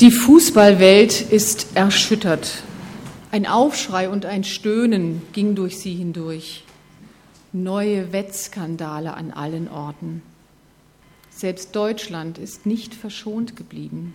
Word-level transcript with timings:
Die 0.00 0.12
Fußballwelt 0.12 1.20
ist 1.20 1.74
erschüttert. 1.74 2.62
Ein 3.32 3.48
Aufschrei 3.48 4.08
und 4.08 4.26
ein 4.26 4.44
Stöhnen 4.44 5.22
ging 5.32 5.56
durch 5.56 5.80
sie 5.80 5.92
hindurch. 5.92 6.62
Neue 7.52 8.12
Wettskandale 8.12 9.14
an 9.14 9.32
allen 9.32 9.68
Orten. 9.68 10.22
Selbst 11.30 11.74
Deutschland 11.74 12.38
ist 12.38 12.64
nicht 12.64 12.94
verschont 12.94 13.56
geblieben. 13.56 14.12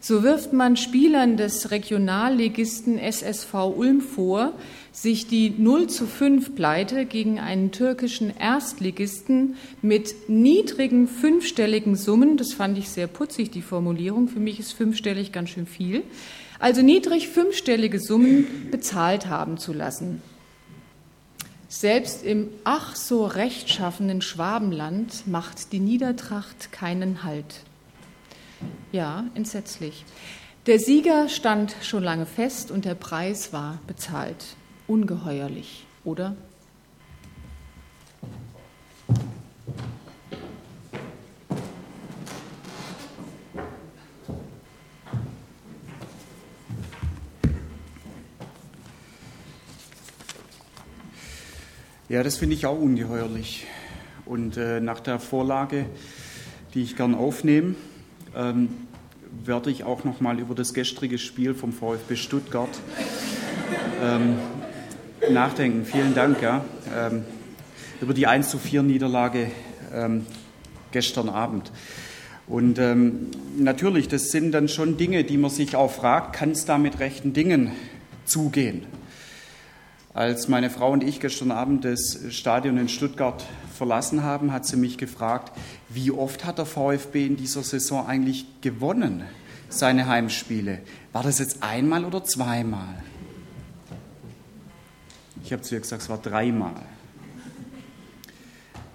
So 0.00 0.22
wirft 0.22 0.52
man 0.52 0.76
Spielern 0.76 1.36
des 1.36 1.72
Regionalligisten 1.72 2.98
SSV 2.98 3.54
Ulm 3.76 4.00
vor, 4.00 4.52
sich 4.92 5.26
die 5.26 5.50
0 5.50 5.88
zu 5.88 6.06
5 6.06 6.54
Pleite 6.54 7.04
gegen 7.04 7.40
einen 7.40 7.72
türkischen 7.72 8.36
Erstligisten 8.36 9.56
mit 9.82 10.28
niedrigen 10.28 11.08
fünfstelligen 11.08 11.96
Summen, 11.96 12.36
das 12.36 12.52
fand 12.52 12.78
ich 12.78 12.88
sehr 12.88 13.08
putzig, 13.08 13.50
die 13.50 13.62
Formulierung, 13.62 14.28
für 14.28 14.40
mich 14.40 14.60
ist 14.60 14.72
fünfstellig 14.72 15.32
ganz 15.32 15.50
schön 15.50 15.66
viel, 15.66 16.02
also 16.60 16.82
niedrig 16.82 17.28
fünfstellige 17.28 17.98
Summen 17.98 18.68
bezahlt 18.70 19.26
haben 19.26 19.58
zu 19.58 19.72
lassen. 19.72 20.22
Selbst 21.68 22.24
im 22.24 22.48
ach 22.64 22.96
so 22.96 23.26
rechtschaffenen 23.26 24.22
Schwabenland 24.22 25.26
macht 25.26 25.72
die 25.72 25.80
Niedertracht 25.80 26.72
keinen 26.72 27.24
Halt. 27.24 27.62
Ja, 28.92 29.24
entsetzlich. 29.34 30.04
Der 30.66 30.78
Sieger 30.78 31.28
stand 31.28 31.76
schon 31.82 32.02
lange 32.02 32.26
fest 32.26 32.70
und 32.70 32.84
der 32.84 32.94
Preis 32.94 33.52
war 33.52 33.78
bezahlt. 33.86 34.44
Ungeheuerlich, 34.86 35.86
oder? 36.04 36.36
Ja, 52.10 52.22
das 52.22 52.36
finde 52.38 52.54
ich 52.54 52.64
auch 52.64 52.78
ungeheuerlich. 52.78 53.66
Und 54.24 54.56
äh, 54.56 54.80
nach 54.80 55.00
der 55.00 55.18
Vorlage, 55.18 55.84
die 56.72 56.82
ich 56.82 56.96
gern 56.96 57.14
aufnehme, 57.14 57.74
ähm, 58.38 58.68
werde 59.44 59.70
ich 59.70 59.84
auch 59.84 60.04
noch 60.04 60.20
mal 60.20 60.38
über 60.38 60.54
das 60.54 60.72
gestrige 60.72 61.18
Spiel 61.18 61.54
vom 61.54 61.72
VfB 61.72 62.16
Stuttgart 62.16 62.70
ähm, 64.02 64.36
nachdenken. 65.30 65.84
Vielen 65.84 66.14
Dank, 66.14 66.40
ja, 66.40 66.64
ähm, 66.96 67.24
über 68.00 68.14
die 68.14 68.26
1 68.26 68.48
zu 68.48 68.58
4 68.58 68.82
Niederlage 68.82 69.50
ähm, 69.92 70.24
gestern 70.92 71.28
Abend. 71.28 71.72
Und 72.46 72.78
ähm, 72.78 73.26
natürlich, 73.58 74.08
das 74.08 74.30
sind 74.30 74.52
dann 74.52 74.68
schon 74.68 74.96
Dinge, 74.96 75.24
die 75.24 75.36
man 75.36 75.50
sich 75.50 75.76
auch 75.76 75.90
fragt, 75.90 76.34
kann 76.34 76.52
es 76.52 76.64
da 76.64 76.78
mit 76.78 76.98
rechten 76.98 77.34
Dingen 77.34 77.72
zugehen? 78.24 78.86
Als 80.18 80.48
meine 80.48 80.68
Frau 80.68 80.90
und 80.90 81.04
ich 81.04 81.20
gestern 81.20 81.52
Abend 81.52 81.84
das 81.84 82.18
Stadion 82.30 82.76
in 82.76 82.88
Stuttgart 82.88 83.44
verlassen 83.72 84.24
haben, 84.24 84.52
hat 84.52 84.66
sie 84.66 84.76
mich 84.76 84.98
gefragt, 84.98 85.56
wie 85.88 86.10
oft 86.10 86.44
hat 86.44 86.58
der 86.58 86.66
VfB 86.66 87.24
in 87.24 87.36
dieser 87.36 87.62
Saison 87.62 88.04
eigentlich 88.04 88.44
gewonnen, 88.60 89.22
seine 89.68 90.08
Heimspiele? 90.08 90.80
War 91.12 91.22
das 91.22 91.38
jetzt 91.38 91.62
einmal 91.62 92.04
oder 92.04 92.24
zweimal? 92.24 93.00
Ich 95.44 95.52
habe 95.52 95.62
zu 95.62 95.76
ihr 95.76 95.82
gesagt, 95.82 96.02
es 96.02 96.08
war 96.08 96.18
dreimal. 96.18 96.82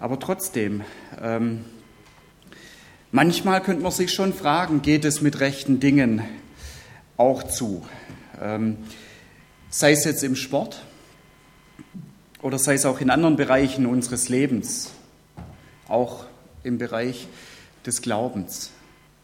Aber 0.02 0.20
trotzdem, 0.20 0.82
ähm, 1.22 1.64
manchmal 3.14 3.62
könnte 3.62 3.82
man 3.82 3.94
sich 3.94 4.12
schon 4.12 4.34
fragen, 4.34 4.82
geht 4.82 5.06
es 5.06 5.22
mit 5.22 5.40
rechten 5.40 5.80
Dingen 5.80 6.22
auch 7.16 7.44
zu? 7.44 7.86
Ähm, 8.42 8.76
sei 9.70 9.94
es 9.94 10.04
jetzt 10.04 10.26
im 10.26 10.36
Sport, 10.36 10.84
oder 12.42 12.60
sei 12.60 12.74
es 12.74 12.86
auch 12.86 13.00
in 13.00 13.10
anderen 13.10 13.36
Bereichen 13.36 13.86
unseres 13.86 14.30
Lebens, 14.30 14.92
auch 15.88 16.26
im 16.64 16.78
Bereich 16.78 17.28
des 17.86 18.02
Glaubens 18.02 18.72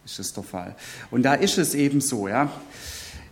ist 0.06 0.20
es 0.20 0.34
der 0.34 0.44
Fall. 0.44 0.76
Und 1.12 1.24
da 1.24 1.36
ist 1.36 1.58
es 1.58 1.76
eben 1.76 2.02
so, 2.02 2.28
ja. 2.28 2.52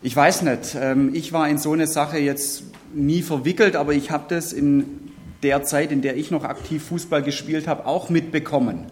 Ich 0.04 0.16
weiß 0.16 0.44
nicht, 0.44 0.76
ähm, 0.80 1.16
ich 1.16 1.34
war 1.34 1.50
in 1.50 1.58
so 1.58 1.74
eine 1.74 1.88
Sache 1.88 2.20
jetzt 2.20 2.64
nie 2.94 3.24
verwickelt, 3.24 3.76
aber 3.76 3.94
ich 3.94 4.12
habe 4.12 4.26
das 4.30 4.54
in 4.54 5.12
der 5.42 5.64
Zeit, 5.64 5.92
in 5.92 6.02
der 6.02 6.18
ich 6.18 6.30
noch 6.30 6.44
aktiv 6.44 6.84
Fußball 6.86 7.24
gespielt 7.24 7.68
habe, 7.68 7.86
auch 7.86 8.10
mitbekommen, 8.10 8.86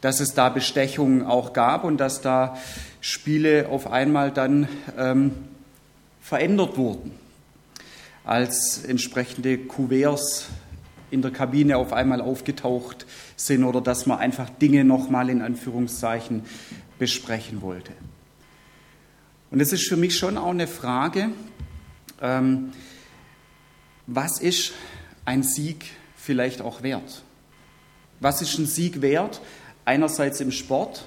dass 0.00 0.20
es 0.20 0.34
da 0.34 0.48
Bestechungen 0.48 1.24
auch 1.24 1.52
gab 1.52 1.84
und 1.84 1.98
dass 1.98 2.20
da 2.20 2.56
Spiele 3.00 3.68
auf 3.68 3.90
einmal 3.90 4.30
dann 4.30 4.68
ähm, 4.96 5.32
verändert 6.20 6.76
wurden 6.76 7.23
als 8.24 8.84
entsprechende 8.84 9.58
Kuverts 9.58 10.48
in 11.10 11.22
der 11.22 11.30
Kabine 11.30 11.76
auf 11.76 11.92
einmal 11.92 12.20
aufgetaucht 12.20 13.06
sind 13.36 13.64
oder 13.64 13.80
dass 13.80 14.06
man 14.06 14.18
einfach 14.18 14.50
Dinge 14.50 14.84
nochmal 14.84 15.30
in 15.30 15.42
Anführungszeichen 15.42 16.42
besprechen 16.98 17.62
wollte. 17.62 17.92
Und 19.50 19.60
es 19.60 19.72
ist 19.72 19.88
für 19.88 19.96
mich 19.96 20.18
schon 20.18 20.36
auch 20.36 20.50
eine 20.50 20.66
Frage, 20.66 21.30
ähm, 22.20 22.72
was 24.06 24.40
ist 24.40 24.72
ein 25.24 25.42
Sieg 25.42 25.84
vielleicht 26.16 26.60
auch 26.62 26.82
wert? 26.82 27.22
Was 28.20 28.42
ist 28.42 28.58
ein 28.58 28.66
Sieg 28.66 29.02
wert? 29.02 29.40
Einerseits 29.84 30.40
im 30.40 30.50
Sport, 30.50 31.06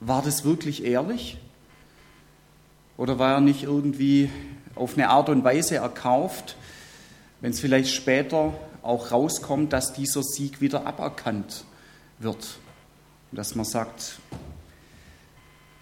war 0.00 0.22
das 0.22 0.44
wirklich 0.44 0.84
ehrlich? 0.84 1.38
Oder 2.96 3.18
war 3.18 3.34
er 3.34 3.40
nicht 3.40 3.62
irgendwie 3.62 4.30
auf 4.74 4.94
eine 4.94 5.08
Art 5.10 5.28
und 5.28 5.44
Weise 5.44 5.76
erkauft, 5.76 6.56
wenn 7.40 7.52
es 7.52 7.60
vielleicht 7.60 7.94
später 7.94 8.54
auch 8.82 9.12
rauskommt, 9.12 9.72
dass 9.72 9.92
dieser 9.92 10.22
Sieg 10.22 10.60
wieder 10.60 10.86
aberkannt 10.86 11.64
wird. 12.18 12.58
Dass 13.32 13.54
man 13.54 13.64
sagt, 13.64 14.18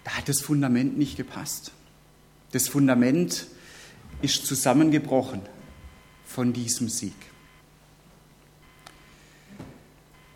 da 0.04 0.12
hat 0.12 0.28
das 0.28 0.40
Fundament 0.40 0.98
nicht 0.98 1.16
gepasst. 1.16 1.72
Das 2.52 2.68
Fundament 2.68 3.46
ist 4.20 4.46
zusammengebrochen 4.46 5.42
von 6.24 6.52
diesem 6.52 6.88
Sieg. 6.88 7.14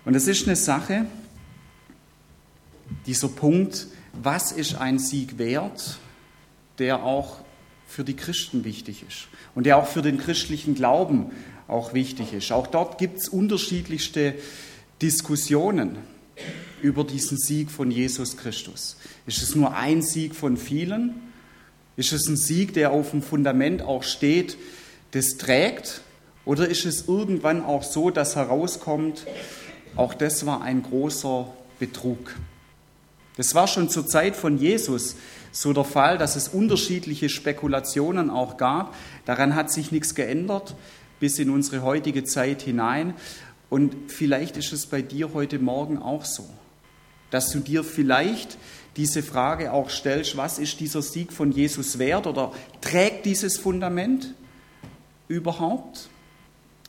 Und 0.05 0.15
es 0.15 0.29
ist 0.29 0.47
eine 0.47 0.57
Sache, 0.57 1.07
dieser 3.07 3.29
Punkt, 3.29 3.89
was 4.13 4.53
ist 4.53 4.77
ein 4.77 4.99
Sieg 4.99 5.39
wert, 5.39 5.99
der 6.79 7.03
auch 7.03 7.41
für 7.87 8.05
die 8.05 8.17
Christen 8.17 8.65
wichtig 8.65 9.05
ist 9.09 9.29
und 9.55 9.65
der 9.65 9.79
auch 9.79 9.87
für 9.87 10.03
den 10.03 10.19
christlichen 10.19 10.75
Glauben 10.75 11.31
auch 11.69 11.95
wichtig 11.95 12.33
ist. 12.33 12.53
Auch 12.53 12.67
dort 12.67 12.99
gibt 12.99 13.19
es 13.19 13.29
unterschiedlichste 13.29 14.35
Diskussionen 15.01 15.99
über 16.83 17.05
diesen 17.05 17.39
Sieg 17.39 17.71
von 17.71 17.91
Jesus 17.91 18.37
Christus. 18.37 18.97
Ist 19.27 19.43
es 19.43 19.55
nur 19.55 19.75
ein 19.75 20.03
Sieg 20.03 20.35
von 20.35 20.57
vielen? 20.57 21.15
Ist 21.97 22.13
es 22.13 22.27
ein 22.29 22.37
Sieg, 22.37 22.75
der 22.75 22.93
auf 22.93 23.11
dem 23.11 23.23
Fundament 23.23 23.83
auch 23.83 24.03
steht, 24.03 24.59
das 25.13 25.39
trägt? 25.39 26.03
Oder 26.45 26.69
ist 26.69 26.85
es 26.85 27.09
irgendwann 27.09 27.65
auch 27.65 27.83
so, 27.83 28.11
dass 28.11 28.37
herauskommt, 28.37 29.27
auch 29.97 30.15
das 30.15 30.47
war 30.47 30.63
ein 30.63 30.83
großer 30.83 31.49
Betrug? 31.79 32.37
Das 33.37 33.55
war 33.55 33.69
schon 33.69 33.89
zur 33.89 34.07
Zeit 34.07 34.35
von 34.35 34.59
Jesus 34.59 35.17
so 35.53 35.73
der 35.73 35.85
Fall, 35.85 36.19
dass 36.19 36.37
es 36.37 36.49
unterschiedliche 36.49 37.29
Spekulationen 37.29 38.31
auch 38.31 38.57
gab. 38.57 38.95
Daran 39.25 39.55
hat 39.55 39.71
sich 39.71 39.93
nichts 39.93 40.15
geändert 40.15 40.75
bis 41.21 41.39
in 41.39 41.51
unsere 41.51 41.83
heutige 41.83 42.25
Zeit 42.25 42.63
hinein. 42.63 43.15
Und 43.71 43.95
vielleicht 44.09 44.57
ist 44.57 44.73
es 44.73 44.87
bei 44.87 45.03
dir 45.03 45.33
heute 45.35 45.59
Morgen 45.59 45.99
auch 45.99 46.25
so, 46.25 46.49
dass 47.31 47.51
du 47.51 47.61
dir 47.61 47.85
vielleicht 47.85 48.59
diese 48.97 49.23
Frage 49.23 49.73
auch 49.73 49.91
stellst, 49.91 50.37
was 50.37 50.59
ist 50.59 50.81
dieser 50.81 51.03
Sieg 51.03 51.33
von 51.33 51.53
Jesus 51.53 51.99
wert 51.99 52.27
oder 52.27 52.53
trägt 52.81 53.27
dieses 53.27 53.59
Fundament 53.59 54.35
überhaupt? 55.29 56.09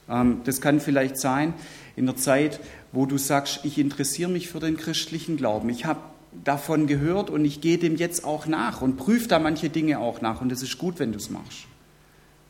Ähm, 0.09 0.41
das 0.45 0.61
kann 0.61 0.79
vielleicht 0.79 1.17
sein 1.17 1.53
in 1.95 2.05
der 2.05 2.15
Zeit, 2.15 2.59
wo 2.91 3.05
du 3.05 3.17
sagst, 3.17 3.61
ich 3.63 3.77
interessiere 3.77 4.29
mich 4.29 4.47
für 4.47 4.59
den 4.59 4.77
christlichen 4.77 5.35
Glauben. 5.35 5.69
Ich 5.69 5.85
habe 5.85 5.99
davon 6.43 6.87
gehört 6.87 7.29
und 7.29 7.45
ich 7.45 7.61
gehe 7.61 7.77
dem 7.77 7.95
jetzt 7.95 8.23
auch 8.23 8.45
nach 8.45 8.81
und 8.81 8.97
prüfe 8.97 9.27
da 9.27 9.39
manche 9.39 9.69
Dinge 9.69 9.99
auch 9.99 10.21
nach 10.21 10.41
und 10.41 10.51
es 10.51 10.61
ist 10.61 10.77
gut, 10.77 10.99
wenn 10.99 11.11
du 11.11 11.17
es 11.17 11.29
machst. 11.29 11.65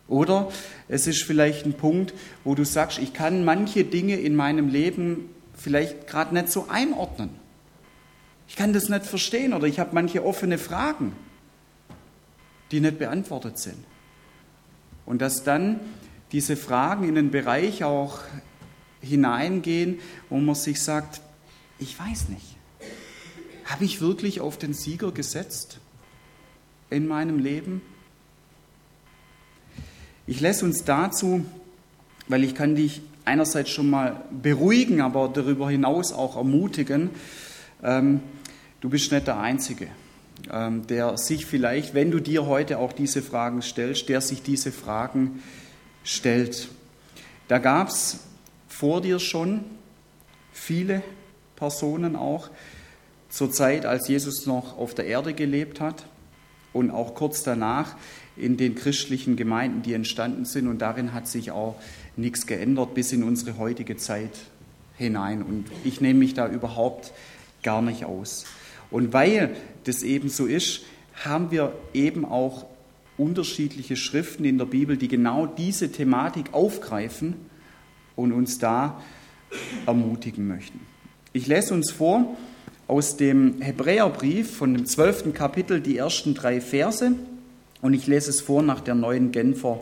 Oder 0.08 0.50
es 0.88 1.08
ist 1.08 1.24
vielleicht 1.24 1.66
ein 1.66 1.74
Punkt, 1.74 2.14
wo 2.44 2.56
du 2.56 2.64
sagst, 2.64 2.98
ich 3.00 3.14
kann 3.14 3.44
manche 3.44 3.84
Dinge 3.84 4.16
in 4.16 4.36
meinem 4.36 4.70
Leben 4.70 5.30
vielleicht 5.54 6.08
gerade 6.08 6.34
nicht 6.34 6.50
so 6.50 6.68
einordnen. 6.70 7.30
Ich 8.48 8.56
kann 8.56 8.72
das 8.72 8.88
nicht 8.88 9.06
verstehen 9.06 9.54
oder 9.54 9.68
ich 9.68 9.80
habe 9.80 9.90
manche 9.94 10.26
offene 10.26 10.58
Fragen, 10.58 11.14
die 12.72 12.80
nicht 12.80 13.00
beantwortet 13.00 13.58
sind. 13.58 13.84
Und 15.06 15.22
dass 15.22 15.44
dann 15.44 15.80
diese 16.32 16.56
Fragen 16.56 17.08
in 17.08 17.16
den 17.16 17.32
Bereich 17.32 17.84
auch 17.84 18.20
hineingehen, 19.02 20.00
wo 20.30 20.38
man 20.38 20.56
sich 20.56 20.82
sagt, 20.82 21.22
ich 21.80 21.98
weiß 22.00 22.30
nicht. 22.30 22.58
Habe 23.68 23.86
ich 23.86 24.02
wirklich 24.02 24.42
auf 24.42 24.58
den 24.58 24.74
Sieger 24.74 25.12
gesetzt? 25.12 25.80
in 26.90 27.08
meinem 27.08 27.40
Leben? 27.40 27.82
Ich 30.26 30.42
lasse 30.42 30.66
uns 30.66 30.84
dazu, 30.84 31.46
weil 32.28 32.44
ich 32.44 32.56
kann 32.56 32.76
dich 32.76 33.02
einerseits 33.26 33.70
schon 33.70 33.90
mal 33.90 34.24
beruhigen, 34.42 35.02
aber 35.02 35.30
darüber 35.30 35.70
hinaus 35.70 36.12
auch 36.12 36.36
ermutigen, 36.36 37.10
ähm, 37.84 38.22
du 38.82 38.90
bist 38.90 39.12
nicht 39.12 39.28
der 39.28 39.40
Einzige, 39.40 39.88
ähm, 40.52 40.88
der 40.88 41.18
sich 41.18 41.46
vielleicht, 41.46 41.94
wenn 41.94 42.12
du 42.12 42.20
dir 42.20 42.46
heute 42.46 42.80
auch 42.80 42.94
diese 42.94 43.22
Fragen 43.22 43.62
stellst, 43.62 44.10
der 44.10 44.22
sich 44.22 44.42
diese 44.44 44.72
Fragen 44.72 45.44
stellt. 46.04 46.70
Da 47.48 47.60
gab 47.60 47.90
es 47.90 48.20
vor 48.68 49.02
dir 49.02 49.20
schon 49.20 49.64
viele 50.52 51.02
Personen 51.56 52.16
auch 52.16 52.50
zur 53.30 53.52
Zeit, 53.52 53.86
als 53.86 54.08
Jesus 54.08 54.46
noch 54.46 54.78
auf 54.78 54.94
der 54.94 55.06
Erde 55.06 55.34
gelebt 55.34 55.82
hat 55.82 56.06
und 56.74 56.92
auch 56.92 57.16
kurz 57.16 57.44
danach 57.44 57.96
in 58.36 58.58
den 58.58 58.76
christlichen 58.76 59.36
Gemeinden, 59.36 59.82
die 59.82 59.94
entstanden 59.94 60.46
sind. 60.46 60.68
Und 60.68 60.80
darin 60.80 61.14
hat 61.14 61.28
sich 61.28 61.52
auch 61.52 61.76
nichts 62.16 62.46
geändert 62.46 62.94
bis 62.94 63.12
in 63.12 63.24
unsere 63.24 63.58
heutige 63.58 63.98
Zeit 63.98 64.32
hinein. 64.96 65.42
Und 65.42 65.66
ich 65.84 66.02
nehme 66.02 66.20
mich 66.20 66.34
da 66.34 66.48
überhaupt 66.48 67.12
gar 67.64 67.82
nicht 67.82 68.06
aus. 68.06 68.46
Und 68.92 69.14
weil 69.14 69.56
das 69.84 70.04
eben 70.04 70.30
so 70.30 70.46
ist, 70.46 70.82
haben 71.24 71.52
wir 71.52 71.74
eben 71.94 72.26
auch 72.26 72.66
unterschiedliche 73.18 73.96
Schriften 73.96 74.46
in 74.46 74.58
der 74.58 74.66
Bibel, 74.66 74.98
die 74.98 75.08
genau 75.08 75.48
diese 75.48 75.92
Thematik 75.92 76.54
aufgreifen 76.54 77.36
und 78.16 78.32
uns 78.32 78.60
da 78.60 79.02
ermutigen 79.86 80.48
möchten. 80.48 80.80
Ich 81.34 81.48
lese 81.48 81.74
uns 81.74 81.92
vor 81.92 82.38
aus 82.88 83.18
dem 83.18 83.62
Hebräerbrief 83.62 84.56
von 84.56 84.74
dem 84.74 84.86
zwölften 84.86 85.34
Kapitel 85.34 85.82
die 85.82 85.98
ersten 85.98 86.34
drei 86.34 86.62
Verse 86.62 87.14
und 87.82 87.94
ich 87.94 88.08
lese 88.08 88.30
es 88.30 88.42
vor 88.42 88.62
nach 88.62 88.80
der 88.80 88.96
neuen 88.96 89.32
Genfer 89.32 89.82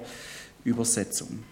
Übersetzung. 0.63 1.43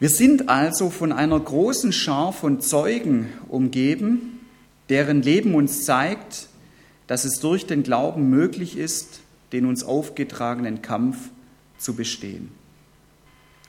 Wir 0.00 0.08
sind 0.08 0.48
also 0.48 0.90
von 0.90 1.12
einer 1.12 1.38
großen 1.38 1.92
Schar 1.92 2.32
von 2.32 2.60
Zeugen 2.60 3.28
umgeben, 3.48 4.40
deren 4.88 5.22
Leben 5.22 5.54
uns 5.54 5.84
zeigt, 5.84 6.48
dass 7.06 7.24
es 7.24 7.38
durch 7.40 7.66
den 7.66 7.82
Glauben 7.82 8.30
möglich 8.30 8.76
ist, 8.76 9.20
den 9.52 9.66
uns 9.66 9.84
aufgetragenen 9.84 10.80
Kampf 10.80 11.16
zu 11.78 11.94
bestehen. 11.94 12.50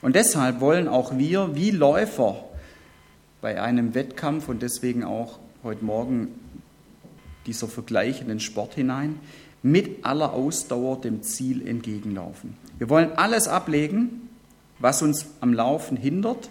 Und 0.00 0.16
deshalb 0.16 0.60
wollen 0.60 0.88
auch 0.88 1.16
wir 1.18 1.54
wie 1.54 1.70
Läufer 1.70 2.44
bei 3.40 3.60
einem 3.60 3.94
Wettkampf 3.94 4.48
und 4.48 4.62
deswegen 4.62 5.04
auch 5.04 5.38
heute 5.64 5.84
Morgen 5.84 6.28
dieser 7.46 7.68
Vergleich 7.68 8.20
in 8.20 8.26
den 8.26 8.40
Sport 8.40 8.74
hinein, 8.74 9.20
mit 9.62 10.04
aller 10.04 10.32
Ausdauer 10.32 11.00
dem 11.00 11.22
Ziel 11.22 11.66
entgegenlaufen. 11.66 12.56
Wir 12.78 12.88
wollen 12.88 13.12
alles 13.12 13.46
ablegen, 13.46 14.28
was 14.80 15.02
uns 15.02 15.26
am 15.40 15.54
Laufen 15.54 15.96
hindert, 15.96 16.50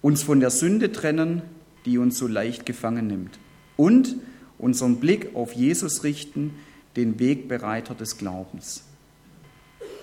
uns 0.00 0.22
von 0.22 0.40
der 0.40 0.48
Sünde 0.48 0.90
trennen, 0.90 1.42
die 1.84 1.98
uns 1.98 2.16
so 2.16 2.26
leicht 2.26 2.64
gefangen 2.64 3.08
nimmt, 3.08 3.38
und 3.76 4.16
unseren 4.58 4.96
Blick 4.96 5.34
auf 5.34 5.52
Jesus 5.52 6.02
richten, 6.02 6.54
den 6.96 7.18
Wegbereiter 7.18 7.94
des 7.94 8.16
Glaubens, 8.16 8.84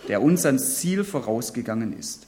der 0.08 0.22
uns 0.22 0.46
ans 0.46 0.78
Ziel 0.78 1.04
vorausgegangen 1.04 1.98
ist. 1.98 2.28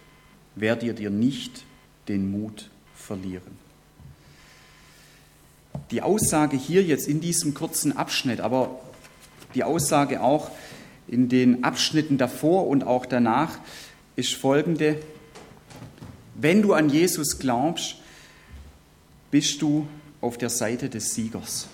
werdet 0.55 0.99
ihr 0.99 1.09
nicht 1.09 1.63
den 2.07 2.31
Mut 2.31 2.69
verlieren. 2.95 3.59
Die 5.91 6.01
Aussage 6.01 6.57
hier 6.57 6.83
jetzt 6.83 7.07
in 7.07 7.21
diesem 7.21 7.53
kurzen 7.53 7.95
Abschnitt, 7.95 8.39
aber 8.39 8.79
die 9.55 9.63
Aussage 9.63 10.21
auch 10.21 10.51
in 11.07 11.29
den 11.29 11.63
Abschnitten 11.63 12.17
davor 12.17 12.67
und 12.67 12.83
auch 12.83 13.05
danach 13.05 13.59
ist 14.15 14.33
folgende. 14.33 15.01
Wenn 16.35 16.61
du 16.61 16.73
an 16.73 16.89
Jesus 16.89 17.39
glaubst, 17.39 17.95
bist 19.29 19.61
du 19.61 19.87
auf 20.21 20.37
der 20.37 20.49
Seite 20.49 20.89
des 20.89 21.13
Siegers. 21.13 21.67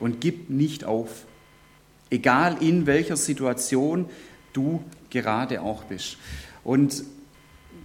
Und 0.00 0.20
gib 0.20 0.50
nicht 0.50 0.84
auf, 0.84 1.24
egal 2.10 2.56
in 2.60 2.86
welcher 2.86 3.16
Situation 3.16 4.06
du 4.52 4.82
gerade 5.22 5.62
auch 5.62 5.84
bist. 5.84 6.18
Und 6.62 7.04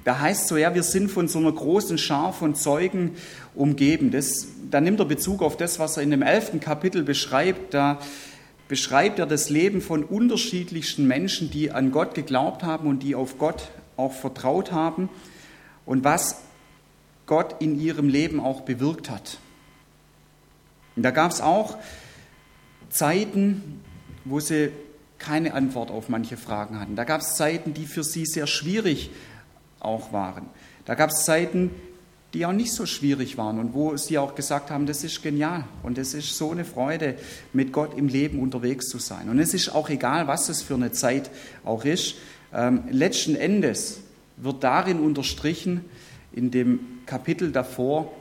da 0.03 0.19
heißt 0.19 0.47
so, 0.47 0.57
ja, 0.57 0.73
wir 0.73 0.83
sind 0.83 1.09
von 1.09 1.27
so 1.27 1.39
einer 1.39 1.51
großen 1.51 1.97
Schar 1.97 2.33
von 2.33 2.55
Zeugen 2.55 3.15
umgeben. 3.53 4.11
Das, 4.11 4.47
da 4.69 4.81
nimmt 4.81 4.99
er 4.99 5.05
Bezug 5.05 5.41
auf 5.41 5.57
das, 5.57 5.79
was 5.79 5.97
er 5.97 6.03
in 6.03 6.11
dem 6.11 6.21
elften 6.21 6.59
Kapitel 6.59 7.03
beschreibt. 7.03 7.73
Da 7.73 7.99
beschreibt 8.67 9.19
er 9.19 9.25
das 9.25 9.49
Leben 9.49 9.81
von 9.81 10.03
unterschiedlichsten 10.03 11.05
Menschen, 11.05 11.51
die 11.51 11.71
an 11.71 11.91
Gott 11.91 12.15
geglaubt 12.15 12.63
haben 12.63 12.87
und 12.87 13.03
die 13.03 13.15
auf 13.15 13.37
Gott 13.37 13.69
auch 13.97 14.13
vertraut 14.13 14.71
haben 14.71 15.09
und 15.85 16.03
was 16.03 16.41
Gott 17.25 17.61
in 17.61 17.79
ihrem 17.79 18.09
Leben 18.09 18.39
auch 18.39 18.61
bewirkt 18.61 19.09
hat. 19.09 19.37
Und 20.95 21.03
da 21.03 21.11
gab 21.11 21.31
es 21.31 21.41
auch 21.41 21.77
Zeiten, 22.89 23.81
wo 24.25 24.39
sie 24.39 24.71
keine 25.19 25.53
Antwort 25.53 25.91
auf 25.91 26.09
manche 26.09 26.37
Fragen 26.37 26.79
hatten. 26.79 26.95
Da 26.95 27.03
gab 27.03 27.21
es 27.21 27.35
Zeiten, 27.35 27.73
die 27.73 27.85
für 27.85 28.03
sie 28.03 28.25
sehr 28.25 28.47
schwierig 28.47 29.11
auch 29.79 30.11
waren. 30.11 30.47
Da 30.85 30.95
gab 30.95 31.11
es 31.11 31.25
Zeiten, 31.25 31.71
die 32.33 32.45
auch 32.45 32.53
nicht 32.53 32.73
so 32.73 32.85
schwierig 32.85 33.37
waren 33.37 33.59
und 33.59 33.73
wo 33.73 33.97
sie 33.97 34.17
auch 34.17 34.35
gesagt 34.35 34.69
haben, 34.69 34.85
das 34.85 35.03
ist 35.03 35.21
genial 35.23 35.63
und 35.83 35.97
es 35.97 36.13
ist 36.13 36.37
so 36.37 36.51
eine 36.51 36.63
Freude, 36.63 37.15
mit 37.53 37.73
Gott 37.73 37.97
im 37.97 38.07
Leben 38.07 38.39
unterwegs 38.39 38.87
zu 38.87 38.99
sein. 38.99 39.29
Und 39.29 39.39
es 39.39 39.53
ist 39.53 39.69
auch 39.69 39.89
egal, 39.89 40.27
was 40.27 40.47
es 40.49 40.61
für 40.61 40.75
eine 40.75 40.91
Zeit 40.91 41.31
auch 41.65 41.85
ist. 41.85 42.15
Ähm, 42.53 42.83
letzten 42.91 43.35
Endes 43.35 44.01
wird 44.37 44.63
darin 44.63 44.99
unterstrichen, 44.99 45.85
in 46.31 46.51
dem 46.51 46.79
Kapitel 47.05 47.51
davor, 47.51 48.11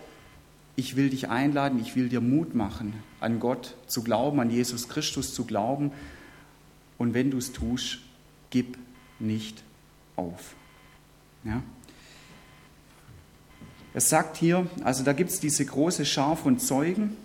ich 0.75 0.97
will 0.97 1.11
dich 1.11 1.29
einladen, 1.29 1.79
ich 1.81 1.95
will 1.95 2.09
dir 2.09 2.21
Mut 2.21 2.55
machen, 2.55 2.95
an 3.21 3.41
Gott 3.41 3.77
zu 3.87 4.03
glauben, 4.03 4.41
an 4.41 4.51
Jesus 4.51 4.89
Christus 4.89 5.35
zu 5.35 5.45
glauben 5.45 5.93
und 6.99 7.15
wenn 7.15 7.31
du 7.31 7.39
es 7.39 7.53
tust, 7.53 7.99
gib 8.51 8.77
nicht 9.19 9.63
auf. 10.17 10.55
Ja? 11.45 11.63
Es 13.95 14.11
sagt 14.11 14.37
hier, 14.37 14.67
also 14.85 15.03
da 15.05 15.13
gibt 15.13 15.31
es 15.31 15.41
diese 15.41 15.65
große 15.65 16.05
Schar 16.05 16.37
von 16.37 16.59
Zeugen, 16.59 17.17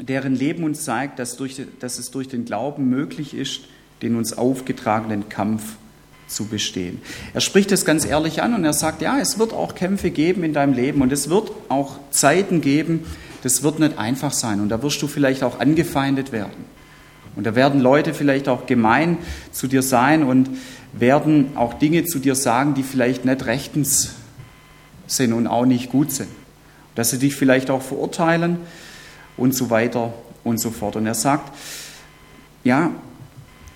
deren 0.00 0.34
Leben 0.34 0.64
uns 0.64 0.84
zeigt, 0.84 1.18
dass, 1.18 1.36
durch, 1.36 1.60
dass 1.80 1.98
es 1.98 2.10
durch 2.10 2.28
den 2.28 2.44
Glauben 2.44 2.88
möglich 2.88 3.34
ist, 3.34 3.62
den 4.02 4.14
uns 4.14 4.32
aufgetragenen 4.32 5.28
Kampf 5.28 5.76
zu 6.28 6.46
bestehen. 6.46 7.00
Er 7.34 7.40
spricht 7.40 7.72
es 7.72 7.84
ganz 7.84 8.04
ehrlich 8.04 8.42
an 8.42 8.54
und 8.54 8.64
er 8.64 8.74
sagt, 8.74 9.02
ja, 9.02 9.18
es 9.18 9.38
wird 9.38 9.52
auch 9.52 9.74
Kämpfe 9.74 10.10
geben 10.10 10.44
in 10.44 10.52
deinem 10.52 10.74
Leben 10.74 11.00
und 11.00 11.10
es 11.10 11.30
wird 11.30 11.50
auch 11.68 11.98
Zeiten 12.10 12.60
geben, 12.60 13.04
das 13.42 13.62
wird 13.62 13.78
nicht 13.78 13.98
einfach 13.98 14.32
sein 14.32 14.60
und 14.60 14.68
da 14.68 14.82
wirst 14.82 15.00
du 15.02 15.06
vielleicht 15.06 15.42
auch 15.42 15.58
angefeindet 15.58 16.32
werden. 16.32 16.77
Und 17.38 17.44
da 17.44 17.54
werden 17.54 17.80
Leute 17.80 18.14
vielleicht 18.14 18.48
auch 18.48 18.66
gemein 18.66 19.16
zu 19.52 19.68
dir 19.68 19.82
sein 19.82 20.24
und 20.24 20.50
werden 20.92 21.56
auch 21.56 21.74
Dinge 21.74 22.04
zu 22.04 22.18
dir 22.18 22.34
sagen, 22.34 22.74
die 22.74 22.82
vielleicht 22.82 23.24
nicht 23.24 23.46
rechtens 23.46 24.14
sind 25.06 25.32
und 25.32 25.46
auch 25.46 25.64
nicht 25.64 25.88
gut 25.88 26.10
sind. 26.10 26.30
Dass 26.96 27.10
sie 27.10 27.18
dich 27.20 27.36
vielleicht 27.36 27.70
auch 27.70 27.80
verurteilen 27.80 28.56
und 29.36 29.54
so 29.54 29.70
weiter 29.70 30.12
und 30.42 30.58
so 30.58 30.72
fort. 30.72 30.96
Und 30.96 31.06
er 31.06 31.14
sagt, 31.14 31.56
ja, 32.64 32.90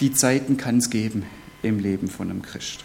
die 0.01 0.13
Zeiten 0.13 0.57
kann 0.57 0.79
es 0.79 0.91
geben 0.91 1.25
im 1.63 1.79
Leben 1.79 2.09
von 2.09 2.31
einem 2.31 2.43
Christ. 2.43 2.81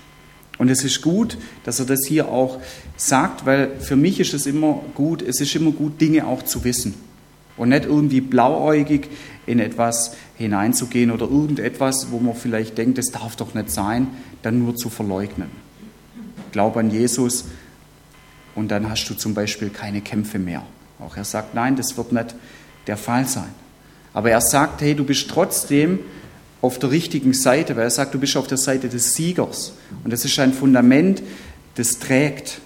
Und 0.60 0.69
es 0.69 0.84
ist 0.84 1.01
gut, 1.01 1.39
dass 1.63 1.79
er 1.79 1.88
das 1.88 2.05
hier 2.05 2.27
auch 2.27 2.60
sagt, 2.98 3.48
weil 3.48 3.79
für 3.79 3.96
mich 3.96 4.19
ist 4.19 4.36
es 4.36 4.46
immer 4.46 4.84
gut, 4.93 5.24
es 5.24 5.41
ist 5.41 5.55
immer 5.55 5.72
gut, 5.72 6.00
Dinge 6.00 6.27
auch 6.27 6.43
zu 6.43 6.63
wissen 6.63 7.07
und 7.58 7.70
nicht 7.70 7.86
irgendwie 7.86 8.22
blauäugig 8.22 9.10
in 9.46 9.60
etwas 9.60 10.16
hineinzugehen 10.38 11.12
oder 11.12 11.30
irgendetwas, 11.30 12.12
wo 12.12 12.20
man 12.20 12.36
vielleicht 12.36 12.78
denkt, 12.78 12.98
das 12.98 13.08
darf 13.08 13.36
doch 13.36 13.54
nicht 13.54 13.72
sein, 13.72 14.08
dann 14.42 14.60
nur 14.60 14.76
zu 14.76 14.90
verleugnen. 14.90 15.50
Glaub 16.52 16.78
an 16.78 16.92
Jesus 16.92 17.46
und 18.56 18.70
dann 18.70 18.90
hast 18.90 19.08
du 19.08 19.14
zum 19.14 19.34
Beispiel 19.34 19.70
keine 19.70 20.02
Kämpfe 20.02 20.40
mehr. 20.40 20.64
Auch 21.00 21.18
er 21.18 21.24
sagt, 21.24 21.54
nein, 21.54 21.76
das 21.76 21.98
wird 21.98 22.12
nicht 22.12 22.36
der 22.88 22.98
Fall 22.98 23.28
sein. 23.28 23.54
Aber 24.14 24.32
er 24.32 24.42
sagt, 24.42 24.82
hey, 24.82 24.96
du 24.96 25.04
bist 25.04 25.30
trotzdem 25.30 26.00
auf 26.62 26.80
der 26.80 26.92
richtigen 26.92 27.34
Seite, 27.34 27.76
weil 27.76 27.84
er 27.84 27.90
sagt, 27.92 28.14
du 28.14 28.20
bist 28.20 28.36
auf 28.36 28.48
der 28.48 28.58
Seite 28.58 28.90
des 28.90 29.14
Siegers. 29.14 29.74
Und 30.04 30.12
das 30.12 30.26
ist 30.26 30.40
ein 30.40 30.54
Fundament, 30.54 31.22
das 31.76 32.00
trägt. 32.00 32.60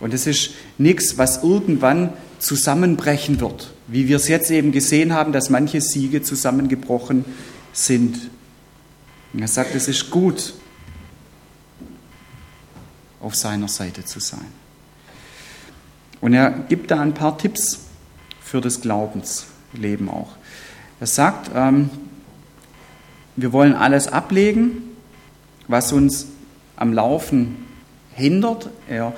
Und 0.00 0.12
das 0.12 0.26
ist 0.26 0.50
nichts, 0.78 1.16
was 1.16 1.42
irgendwann 1.44 2.12
zusammenbrechen 2.40 3.40
wird, 3.40 3.72
wie 3.86 4.08
wir 4.08 4.16
es 4.16 4.28
jetzt 4.28 4.50
eben 4.50 4.72
gesehen 4.72 5.12
haben, 5.12 5.32
dass 5.32 5.50
manche 5.50 5.80
Siege 5.80 6.22
zusammengebrochen 6.22 7.24
sind. 7.72 8.30
Und 9.32 9.42
er 9.42 9.48
sagt, 9.48 9.74
es 9.74 9.88
ist 9.88 10.10
gut, 10.10 10.54
auf 13.20 13.34
seiner 13.34 13.68
Seite 13.68 14.04
zu 14.04 14.20
sein. 14.20 14.46
Und 16.20 16.34
er 16.34 16.50
gibt 16.50 16.90
da 16.90 17.00
ein 17.00 17.14
paar 17.14 17.36
Tipps 17.36 17.80
für 18.40 18.60
das 18.60 18.80
Glaubensleben 18.80 20.08
auch. 20.08 20.30
Er 21.00 21.06
sagt, 21.06 21.50
ähm, 21.54 21.90
wir 23.36 23.52
wollen 23.52 23.74
alles 23.74 24.08
ablegen, 24.08 24.82
was 25.66 25.92
uns 25.92 26.26
am 26.76 26.92
Laufen 26.92 27.66
hindert. 28.14 28.70
Er 28.88 29.14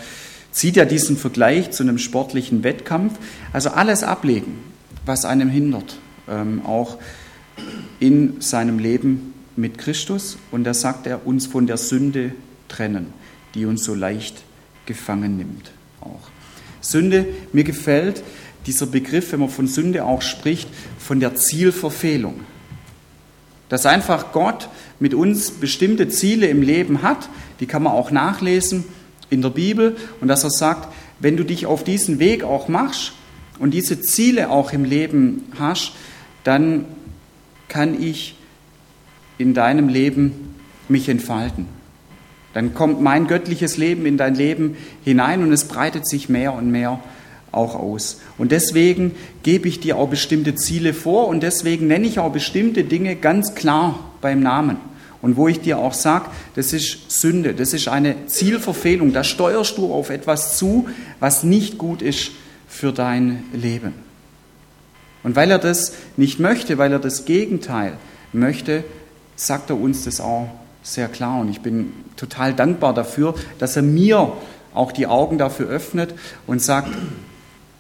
zieht 0.56 0.76
ja 0.76 0.86
diesen 0.86 1.18
Vergleich 1.18 1.70
zu 1.70 1.82
einem 1.82 1.98
sportlichen 1.98 2.64
Wettkampf. 2.64 3.12
Also 3.52 3.68
alles 3.68 4.02
ablegen, 4.02 4.54
was 5.04 5.26
einem 5.26 5.50
hindert, 5.50 5.98
ähm, 6.28 6.64
auch 6.64 6.96
in 8.00 8.40
seinem 8.40 8.78
Leben 8.78 9.34
mit 9.54 9.76
Christus. 9.76 10.38
Und 10.50 10.64
da 10.64 10.72
sagt 10.72 11.06
er, 11.06 11.26
uns 11.26 11.46
von 11.46 11.66
der 11.66 11.76
Sünde 11.76 12.32
trennen, 12.68 13.12
die 13.54 13.66
uns 13.66 13.84
so 13.84 13.94
leicht 13.94 14.44
gefangen 14.86 15.36
nimmt. 15.36 15.72
Auch. 16.00 16.30
Sünde, 16.80 17.26
mir 17.52 17.64
gefällt 17.64 18.22
dieser 18.64 18.86
Begriff, 18.86 19.32
wenn 19.32 19.40
man 19.40 19.50
von 19.50 19.66
Sünde 19.66 20.04
auch 20.04 20.22
spricht, 20.22 20.70
von 20.98 21.20
der 21.20 21.34
Zielverfehlung. 21.34 22.40
Dass 23.68 23.84
einfach 23.84 24.32
Gott 24.32 24.70
mit 25.00 25.12
uns 25.12 25.50
bestimmte 25.50 26.08
Ziele 26.08 26.46
im 26.46 26.62
Leben 26.62 27.02
hat, 27.02 27.28
die 27.60 27.66
kann 27.66 27.82
man 27.82 27.92
auch 27.92 28.10
nachlesen 28.10 28.84
in 29.30 29.42
der 29.42 29.50
Bibel, 29.50 29.96
und 30.20 30.28
dass 30.28 30.44
er 30.44 30.50
sagt, 30.50 30.92
wenn 31.20 31.36
du 31.36 31.44
dich 31.44 31.66
auf 31.66 31.84
diesen 31.84 32.18
Weg 32.18 32.44
auch 32.44 32.68
machst 32.68 33.12
und 33.58 33.72
diese 33.72 34.00
Ziele 34.00 34.50
auch 34.50 34.72
im 34.72 34.84
Leben 34.84 35.44
hast, 35.58 35.92
dann 36.44 36.84
kann 37.68 38.00
ich 38.00 38.36
in 39.38 39.54
deinem 39.54 39.88
Leben 39.88 40.54
mich 40.88 41.08
entfalten. 41.08 41.66
Dann 42.54 42.72
kommt 42.72 43.02
mein 43.02 43.26
göttliches 43.26 43.76
Leben 43.76 44.06
in 44.06 44.16
dein 44.16 44.34
Leben 44.34 44.76
hinein 45.04 45.42
und 45.42 45.52
es 45.52 45.64
breitet 45.68 46.08
sich 46.08 46.28
mehr 46.28 46.54
und 46.54 46.70
mehr 46.70 47.00
auch 47.52 47.74
aus. 47.74 48.20
Und 48.38 48.52
deswegen 48.52 49.14
gebe 49.42 49.68
ich 49.68 49.80
dir 49.80 49.96
auch 49.96 50.08
bestimmte 50.08 50.54
Ziele 50.54 50.94
vor 50.94 51.28
und 51.28 51.42
deswegen 51.42 51.86
nenne 51.86 52.06
ich 52.06 52.18
auch 52.18 52.32
bestimmte 52.32 52.84
Dinge 52.84 53.16
ganz 53.16 53.54
klar 53.54 53.98
beim 54.20 54.40
Namen. 54.40 54.76
Und 55.26 55.36
wo 55.36 55.48
ich 55.48 55.60
dir 55.60 55.78
auch 55.78 55.92
sage, 55.92 56.26
das 56.54 56.72
ist 56.72 57.10
Sünde, 57.10 57.52
das 57.52 57.72
ist 57.72 57.88
eine 57.88 58.26
Zielverfehlung, 58.26 59.12
da 59.12 59.24
steuerst 59.24 59.76
du 59.76 59.92
auf 59.92 60.10
etwas 60.10 60.56
zu, 60.56 60.88
was 61.18 61.42
nicht 61.42 61.78
gut 61.78 62.00
ist 62.00 62.30
für 62.68 62.92
dein 62.92 63.42
Leben. 63.52 63.92
Und 65.24 65.34
weil 65.34 65.50
er 65.50 65.58
das 65.58 65.94
nicht 66.16 66.38
möchte, 66.38 66.78
weil 66.78 66.92
er 66.92 67.00
das 67.00 67.24
Gegenteil 67.24 67.94
möchte, 68.32 68.84
sagt 69.34 69.70
er 69.70 69.80
uns 69.80 70.04
das 70.04 70.20
auch 70.20 70.48
sehr 70.84 71.08
klar. 71.08 71.40
Und 71.40 71.48
ich 71.48 71.60
bin 71.60 71.92
total 72.14 72.54
dankbar 72.54 72.94
dafür, 72.94 73.34
dass 73.58 73.74
er 73.74 73.82
mir 73.82 74.32
auch 74.74 74.92
die 74.92 75.08
Augen 75.08 75.38
dafür 75.38 75.66
öffnet 75.66 76.14
und 76.46 76.62
sagt, 76.62 76.94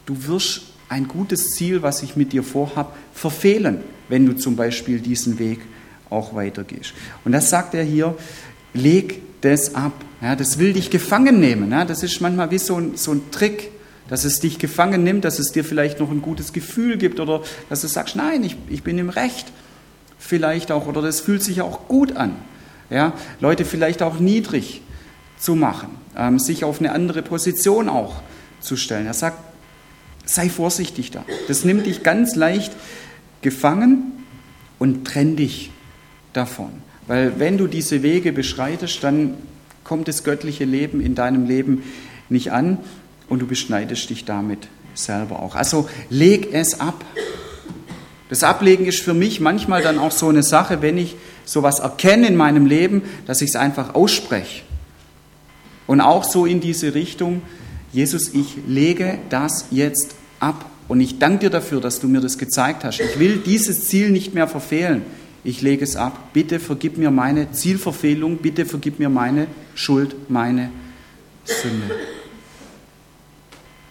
du 0.04 0.26
wirst 0.26 0.62
ein 0.88 1.06
gutes 1.06 1.50
Ziel, 1.50 1.82
was 1.82 2.02
ich 2.02 2.16
mit 2.16 2.32
dir 2.32 2.42
vorhab, 2.42 2.96
verfehlen, 3.14 3.82
wenn 4.08 4.26
du 4.26 4.32
zum 4.32 4.56
Beispiel 4.56 4.98
diesen 4.98 5.38
Weg 5.38 5.60
auch 6.10 6.34
weitergehst. 6.34 6.92
Und 7.24 7.32
das 7.32 7.50
sagt 7.50 7.74
er 7.74 7.84
hier, 7.84 8.16
leg 8.74 9.22
das 9.40 9.74
ab. 9.74 9.92
Ja, 10.20 10.36
das 10.36 10.58
will 10.58 10.72
dich 10.72 10.90
gefangen 10.90 11.40
nehmen. 11.40 11.70
Ja, 11.70 11.84
das 11.84 12.02
ist 12.02 12.20
manchmal 12.20 12.50
wie 12.50 12.58
so 12.58 12.76
ein, 12.76 12.96
so 12.96 13.12
ein 13.12 13.30
Trick, 13.30 13.70
dass 14.08 14.24
es 14.24 14.40
dich 14.40 14.58
gefangen 14.58 15.04
nimmt, 15.04 15.24
dass 15.24 15.38
es 15.38 15.52
dir 15.52 15.64
vielleicht 15.64 16.00
noch 16.00 16.10
ein 16.10 16.22
gutes 16.22 16.52
Gefühl 16.52 16.96
gibt 16.96 17.20
oder 17.20 17.42
dass 17.68 17.80
du 17.80 17.88
sagst, 17.88 18.16
nein, 18.16 18.44
ich, 18.44 18.56
ich 18.68 18.82
bin 18.82 18.98
im 18.98 19.10
Recht. 19.10 19.46
Vielleicht 20.18 20.72
auch, 20.72 20.86
oder 20.86 21.02
das 21.02 21.20
fühlt 21.20 21.42
sich 21.42 21.60
auch 21.60 21.88
gut 21.88 22.16
an. 22.16 22.36
Ja, 22.88 23.12
Leute 23.40 23.64
vielleicht 23.64 24.02
auch 24.02 24.20
niedrig 24.20 24.80
zu 25.38 25.56
machen, 25.56 25.88
ähm, 26.16 26.38
sich 26.38 26.64
auf 26.64 26.78
eine 26.78 26.92
andere 26.92 27.22
Position 27.22 27.88
auch 27.88 28.22
zu 28.60 28.76
stellen. 28.76 29.06
Er 29.06 29.14
sagt, 29.14 29.38
Sei 30.26 30.48
vorsichtig 30.50 31.12
da. 31.12 31.24
Das 31.46 31.64
nimmt 31.64 31.86
dich 31.86 32.02
ganz 32.02 32.34
leicht 32.34 32.72
gefangen 33.42 34.24
und 34.80 35.06
trenn 35.06 35.36
dich 35.36 35.70
davon. 36.36 36.70
Weil 37.06 37.38
wenn 37.38 37.58
du 37.58 37.66
diese 37.66 38.02
Wege 38.02 38.32
beschreitest, 38.32 39.02
dann 39.02 39.34
kommt 39.84 40.08
das 40.08 40.24
göttliche 40.24 40.64
Leben 40.64 41.00
in 41.00 41.14
deinem 41.14 41.46
Leben 41.46 41.84
nicht 42.28 42.52
an 42.52 42.78
und 43.28 43.40
du 43.40 43.46
beschneidest 43.46 44.10
dich 44.10 44.24
damit 44.24 44.68
selber 44.94 45.40
auch. 45.40 45.54
Also 45.54 45.88
leg 46.10 46.48
es 46.52 46.80
ab. 46.80 47.04
Das 48.28 48.42
Ablegen 48.42 48.86
ist 48.86 49.00
für 49.02 49.14
mich 49.14 49.40
manchmal 49.40 49.82
dann 49.82 49.98
auch 49.98 50.10
so 50.10 50.28
eine 50.28 50.42
Sache, 50.42 50.82
wenn 50.82 50.98
ich 50.98 51.14
sowas 51.44 51.78
erkenne 51.78 52.26
in 52.26 52.36
meinem 52.36 52.66
Leben, 52.66 53.02
dass 53.26 53.40
ich 53.40 53.50
es 53.50 53.56
einfach 53.56 53.94
ausspreche. 53.94 54.62
Und 55.86 56.00
auch 56.00 56.24
so 56.24 56.44
in 56.46 56.60
diese 56.60 56.94
Richtung, 56.94 57.42
Jesus, 57.92 58.34
ich 58.34 58.56
lege 58.66 59.18
das 59.30 59.66
jetzt 59.70 60.16
ab. 60.40 60.64
Und 60.88 61.00
ich 61.00 61.18
danke 61.18 61.46
dir 61.46 61.50
dafür, 61.50 61.80
dass 61.80 62.00
du 62.00 62.08
mir 62.08 62.20
das 62.20 62.38
gezeigt 62.38 62.84
hast. 62.84 63.00
Ich 63.00 63.18
will 63.18 63.38
dieses 63.38 63.86
Ziel 63.86 64.10
nicht 64.10 64.34
mehr 64.34 64.48
verfehlen. 64.48 65.02
Ich 65.46 65.62
lege 65.62 65.84
es 65.84 65.94
ab. 65.94 66.30
Bitte 66.32 66.58
vergib 66.58 66.98
mir 66.98 67.12
meine 67.12 67.52
Zielverfehlung. 67.52 68.38
Bitte 68.38 68.66
vergib 68.66 68.98
mir 68.98 69.08
meine 69.08 69.46
Schuld, 69.76 70.28
meine 70.28 70.70
Sünde. 71.44 71.94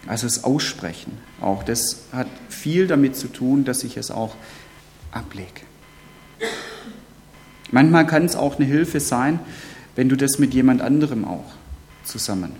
Also 0.05 0.27
das 0.27 0.43
Aussprechen 0.43 1.17
auch, 1.39 1.63
das 1.63 2.07
hat 2.12 2.27
viel 2.50 2.88
damit 2.88 3.15
zu 3.15 3.29
tun, 3.29 3.63
dass 3.63 3.85
ich 3.85 3.95
es 3.95 4.12
auch 4.12 4.35
ablege. 5.12 5.62
Manchmal 7.71 8.05
kann 8.05 8.25
es 8.25 8.35
auch 8.35 8.57
eine 8.57 8.65
Hilfe 8.65 9.00
sein, 9.00 9.39
wenn 9.95 10.09
du 10.09 10.17
das 10.17 10.38
mit 10.38 10.53
jemand 10.53 10.81
anderem 10.81 11.24
auch 11.24 11.53
zusammen 12.03 12.51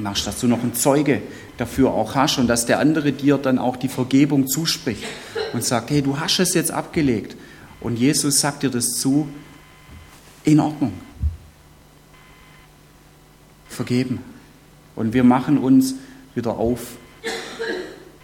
machst, 0.00 0.26
dass 0.26 0.40
du 0.40 0.48
noch 0.48 0.64
einen 0.64 0.74
Zeuge 0.74 1.22
dafür 1.58 1.92
auch 1.92 2.16
hast 2.16 2.38
und 2.38 2.48
dass 2.48 2.66
der 2.66 2.80
andere 2.80 3.12
dir 3.12 3.38
dann 3.38 3.60
auch 3.60 3.76
die 3.76 3.88
Vergebung 3.88 4.48
zuspricht 4.48 5.04
und 5.52 5.64
sagt, 5.64 5.90
hey, 5.90 6.02
du 6.02 6.18
hast 6.18 6.40
es 6.40 6.54
jetzt 6.54 6.72
abgelegt. 6.72 7.36
Und 7.80 7.96
Jesus 7.96 8.40
sagt 8.40 8.62
dir 8.62 8.70
das 8.70 8.92
zu, 8.92 9.28
in 10.44 10.60
Ordnung. 10.60 10.92
Vergeben. 13.68 14.20
Und 14.96 15.14
wir 15.14 15.24
machen 15.24 15.58
uns 15.58 15.94
wieder 16.34 16.56
auf 16.58 16.96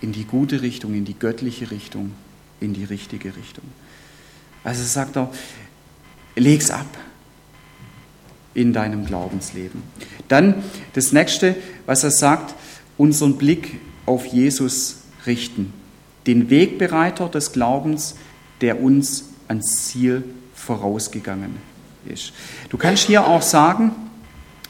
in 0.00 0.12
die 0.12 0.24
gute 0.24 0.62
Richtung, 0.62 0.94
in 0.94 1.04
die 1.04 1.18
göttliche 1.18 1.70
Richtung, 1.70 2.12
in 2.60 2.74
die 2.74 2.84
richtige 2.84 3.34
Richtung. 3.36 3.64
Also 4.62 4.84
sagt 4.84 5.16
er, 5.16 5.30
leg's 6.34 6.70
ab 6.70 6.86
in 8.52 8.72
deinem 8.72 9.06
Glaubensleben. 9.06 9.82
Dann 10.28 10.62
das 10.94 11.12
nächste, 11.12 11.56
was 11.86 12.04
er 12.04 12.10
sagt, 12.10 12.54
unseren 12.96 13.36
Blick 13.36 13.78
auf 14.06 14.26
Jesus 14.26 14.98
richten. 15.26 15.72
Den 16.26 16.50
Wegbereiter 16.50 17.28
des 17.28 17.52
Glaubens, 17.52 18.16
der 18.60 18.80
uns 18.80 19.26
ans 19.48 19.86
Ziel 19.86 20.24
vorausgegangen 20.54 21.56
ist. 22.06 22.32
Du 22.70 22.76
kannst 22.76 23.04
hier 23.04 23.26
auch 23.26 23.42
sagen, 23.42 23.92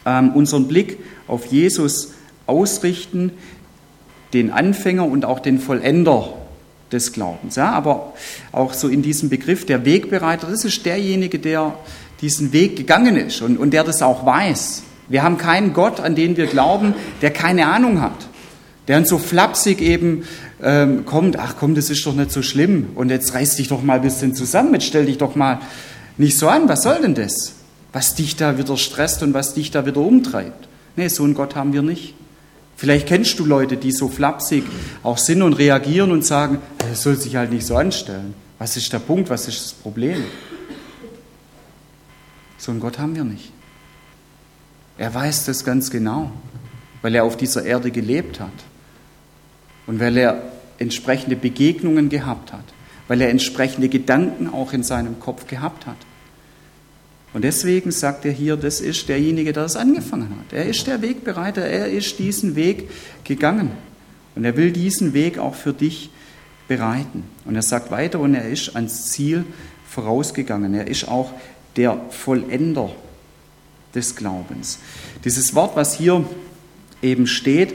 ähm, 0.05 0.31
unseren 0.31 0.69
Blick 0.69 0.99
auf 1.27 1.47
Jesus 1.47 2.15
ausrichten, 2.47 3.33
den 4.33 4.51
Anfänger 4.51 5.07
und 5.07 5.25
auch 5.25 5.41
den 5.41 5.59
Vollender 5.59 6.35
des 6.93 7.13
Glaubens. 7.13 7.57
Ja, 7.57 7.73
aber 7.73 8.15
auch 8.53 8.73
so 8.73 8.89
in 8.89 9.03
diesem 9.03 9.29
Begriff 9.29 9.67
der 9.67 9.85
Wegbereiter, 9.85 10.47
das 10.49 10.65
ist 10.65 10.87
derjenige, 10.87 11.39
der 11.39 11.75
diesen 12.21 12.53
Weg 12.53 12.77
gegangen 12.77 13.17
ist 13.17 13.43
und, 13.43 13.59
und 13.59 13.73
der 13.73 13.85
das 13.85 14.03
auch 14.03 14.25
weiß. 14.25 14.83
Wir 15.09 15.23
haben 15.23 15.39
keinen 15.39 15.73
Gott, 15.73 16.01
an 16.01 16.15
den 16.15 16.37
wir 16.37 16.47
glauben, 16.47 16.95
der 17.23 17.31
keine 17.31 17.67
Ahnung 17.67 18.01
hat, 18.01 18.29
der 18.89 18.99
uns 18.99 19.09
so 19.09 19.19
flapsig 19.19 19.81
eben 19.81 20.25
ähm, 20.63 21.05
kommt, 21.05 21.39
ach 21.39 21.57
komm, 21.59 21.75
das 21.75 21.91
ist 21.91 22.05
doch 22.07 22.15
nicht 22.15 22.31
so 22.31 22.43
schlimm 22.43 22.91
und 22.95 23.11
jetzt 23.11 23.35
reiß 23.35 23.57
dich 23.57 23.69
doch 23.69 23.83
mal 23.83 23.95
ein 23.95 24.03
bisschen 24.03 24.35
zusammen, 24.35 24.75
jetzt 24.75 24.87
stell 24.87 25.07
dich 25.07 25.19
doch 25.19 25.35
mal 25.35 25.61
nicht 26.17 26.39
so 26.39 26.49
an, 26.49 26.69
was 26.69 26.83
soll 26.83 27.01
denn 27.01 27.15
das? 27.15 27.55
Was 27.93 28.15
dich 28.15 28.37
da 28.37 28.59
wieder 28.59 28.77
stresst 28.77 29.23
und 29.23 29.35
was 29.35 29.55
dich 29.55 29.71
da 29.71 29.87
wieder 29.87 30.01
umtreibt. 30.01 30.69
Nee, 30.97 31.09
so 31.09 31.25
einen 31.25 31.35
Gott 31.35 31.57
haben 31.57 31.73
wir 31.73 31.83
nicht. 31.83 32.15
Vielleicht 32.77 33.07
kennst 33.07 33.39
du 33.39 33.45
Leute, 33.45 33.77
die 33.77 33.93
so 33.93 34.09
flapsig 34.09 34.65
auch 35.03 35.19
sind 35.19 35.43
und 35.43 35.55
reagieren 35.55 36.11
und 36.11 36.25
sagen, 36.25 36.59
er 36.79 36.95
soll 36.95 37.17
sich 37.17 37.37
halt 37.37 37.51
nicht 37.51 37.67
so 37.67 37.77
anstellen. 37.77 38.35
Was 38.59 38.77
ist 38.77 38.93
der 38.93 38.99
Punkt? 38.99 39.31
Was 39.31 39.49
ist 39.49 39.65
das 39.65 39.73
Problem? 39.73 40.25
So 42.59 42.71
einen 42.71 42.81
Gott 42.81 42.99
haben 42.99 43.15
wir 43.15 43.25
nicht. 43.25 43.53
Er 44.99 45.15
weiß 45.15 45.45
das 45.47 45.65
ganz 45.65 45.91
genau, 45.91 46.33
weil 47.03 47.15
er 47.15 47.25
auf 47.25 47.37
dieser 47.37 47.65
Erde 47.65 47.91
gelebt 47.91 48.41
hat 48.41 48.53
und 49.87 50.01
weil 50.01 50.17
er 50.17 50.43
entsprechende 50.79 51.37
Begegnungen 51.37 52.09
gehabt 52.09 52.53
hat, 52.53 52.65
weil 53.09 53.21
er 53.21 53.31
entsprechende 53.31 53.89
Gedanken 53.89 54.49
auch 54.49 54.73
in 54.73 54.83
seinem 54.83 55.21
Kopf 55.21 55.47
gehabt 55.47 55.87
hat. 55.87 55.97
Und 57.33 57.43
deswegen 57.43 57.91
sagt 57.91 58.25
er 58.25 58.33
hier, 58.33 58.57
das 58.57 58.81
ist 58.81 59.09
derjenige, 59.09 59.53
der 59.53 59.65
das 59.65 59.77
angefangen 59.77 60.31
hat. 60.31 60.53
Er 60.53 60.67
ist 60.67 60.87
der 60.87 61.03
Wegbereiter, 61.03 61.63
er 61.63 61.89
ist 61.89 62.19
diesen 62.19 62.57
Weg 62.57 62.89
gegangen. 63.25 63.71
Und 64.35 64.45
er 64.45 64.57
will 64.57 64.73
diesen 64.73 65.13
Weg 65.13 65.39
auch 65.39 65.55
für 65.55 65.73
dich 65.73 66.11
bereiten. 66.69 67.25
Und 67.45 67.55
er 67.55 67.63
sagt 67.63 67.91
weiter, 67.91 68.21
und 68.21 68.35
er 68.35 68.49
ist 68.49 68.75
ans 68.75 69.11
Ziel 69.11 69.45
vorausgegangen. 69.89 70.75
Er 70.75 70.87
ist 70.87 71.09
auch 71.09 71.33
der 71.77 72.01
Vollender 72.11 72.91
des 73.95 74.17
Glaubens. 74.17 74.79
Dieses 75.25 75.55
Wort, 75.55 75.77
was 75.77 75.95
hier 75.95 76.25
eben 77.03 77.27
steht, 77.27 77.75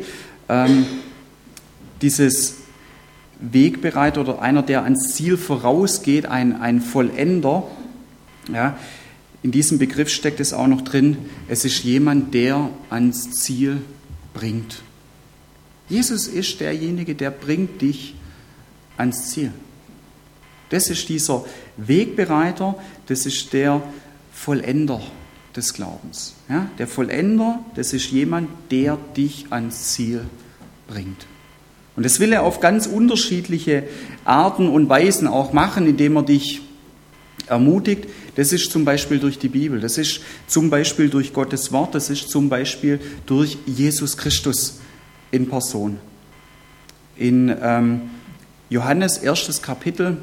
ähm, 0.50 0.86
dieses 2.02 2.58
Wegbereiter 3.40 4.22
oder 4.22 4.42
einer, 4.42 4.64
der 4.64 4.84
ans 4.84 5.16
Ziel 5.16 5.38
vorausgeht, 5.38 6.26
ein, 6.26 6.62
ein 6.62 6.82
Vollender, 6.82 7.64
ja, 8.52 8.78
in 9.44 9.52
diesem 9.52 9.80
Begriff 9.80 10.10
steckt 10.10 10.40
es 10.40 10.54
auch 10.54 10.68
noch 10.68 10.82
drin, 10.82 11.18
es 11.48 11.66
ist 11.66 11.84
jemand, 11.84 12.34
der 12.34 12.70
ans 12.90 13.32
Ziel 13.32 13.82
bringt. 14.34 14.84
Jesus 15.90 16.28
ist 16.28 16.60
derjenige, 16.60 17.16
der 17.16 17.32
bringt 17.32 17.82
dich 17.82 18.16
ans 18.98 19.32
Ziel. 19.32 19.52
Das 20.70 20.90
ist 20.90 21.10
dieser 21.10 21.44
Wegbereiter, 21.78 22.76
das 23.08 23.26
ist 23.26 23.52
der 23.52 23.82
Vollender 24.32 25.02
des 25.56 25.74
Glaubens. 25.74 26.36
Ja, 26.48 26.70
der 26.78 26.88
Vollender, 26.88 27.60
das 27.76 27.94
ist 27.94 28.12
jemand, 28.12 28.50
der 28.70 28.98
dich 29.18 29.48
ans 29.50 29.94
Ziel 29.94 30.26
bringt. 30.88 31.26
Und 31.96 32.06
das 32.06 32.20
will 32.20 32.32
er 32.32 32.44
auf 32.44 32.60
ganz 32.60 32.88
unterschiedliche 32.88 33.84
Arten 34.24 34.70
und 34.70 34.88
Weisen 34.90 35.28
auch 35.28 35.54
machen, 35.54 35.88
indem 35.88 36.16
er 36.16 36.24
dich 36.24 36.62
ermutigt. 37.48 38.08
Das 38.36 38.54
ist 38.54 38.72
zum 38.72 38.86
Beispiel 38.86 39.20
durch 39.20 39.38
die 39.38 39.50
Bibel, 39.50 39.82
das 39.82 39.98
ist 39.98 40.22
zum 40.48 40.70
Beispiel 40.70 41.10
durch 41.10 41.34
Gottes 41.34 41.72
Wort, 41.74 41.94
das 41.96 42.10
ist 42.10 42.30
zum 42.30 42.48
Beispiel 42.48 43.00
durch 43.26 43.58
Jesus 43.66 44.16
Christus 44.16 44.80
in 45.32 45.50
Person. 45.50 45.98
In 47.18 47.54
ähm, 47.62 48.02
Johannes 48.70 49.18
erstes 49.18 49.62
Kapitel, 49.62 50.18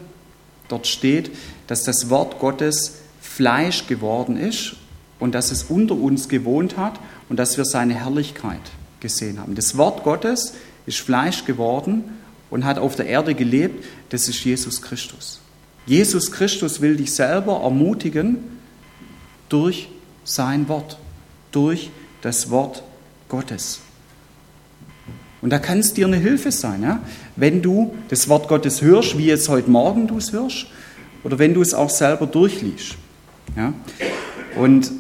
dort 0.69 0.87
steht, 0.87 1.31
dass 1.67 1.85
das 1.85 2.09
Wort 2.09 2.39
Gottes 2.39 3.01
Fleisch 3.21 3.87
geworden 3.87 4.39
ist 4.39 4.77
und 5.19 5.35
dass 5.35 5.51
es 5.51 5.65
unter 5.65 5.95
uns 5.95 6.31
gewohnt 6.31 6.79
hat 6.79 6.99
und 7.29 7.39
dass 7.39 7.59
wir 7.59 7.67
seine 7.67 7.95
Herrlichkeit 7.95 8.61
gesehen 9.01 9.39
haben. 9.39 9.55
Das 9.55 9.77
Wort 9.77 10.03
Gottes 10.03 10.55
ist 10.89 10.99
Fleisch 10.99 11.45
geworden 11.45 12.05
und 12.51 12.65
hat 12.65 12.79
auf 12.79 12.97
der 12.97 13.07
Erde 13.07 13.35
gelebt, 13.35 13.85
das 14.09 14.27
ist 14.27 14.43
Jesus 14.43 14.81
Christus. 14.81 15.41
Jesus 15.87 16.33
Christus 16.33 16.81
will 16.81 16.97
dich 16.97 17.13
selber 17.13 17.61
ermutigen 17.63 18.39
durch 19.49 19.89
sein 20.25 20.67
Wort, 20.69 20.99
durch 21.53 21.91
das 22.23 22.51
Wort 22.51 22.83
Gottes. 23.29 23.81
Und 25.41 25.51
da 25.51 25.59
kann 25.59 25.79
es 25.79 25.93
dir 25.93 26.07
eine 26.07 26.17
Hilfe 26.17 26.51
sein, 26.51 26.83
ja? 26.83 27.01
wenn 27.37 27.63
du 27.63 27.95
das 28.09 28.29
Wort 28.29 28.49
Gottes 28.49 28.83
hörst, 28.83 29.17
wie 29.19 29.27
jetzt 29.27 29.49
heute 29.49 29.71
Morgen 29.71 30.09
du 30.09 30.17
es 30.17 30.33
hörst, 30.33 30.67
oder 31.23 31.39
wenn 31.39 31.55
du 31.55 31.61
es 31.63 31.75
auch 31.75 31.91
selber 31.91 32.27
durchliest. 32.27 32.97
Ja? 33.57 33.75
Und 34.57 34.91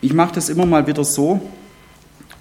ich 0.00 0.12
mache 0.12 0.34
das 0.34 0.48
immer 0.48 0.66
mal 0.66 0.86
wieder 0.86 1.04
so, 1.04 1.40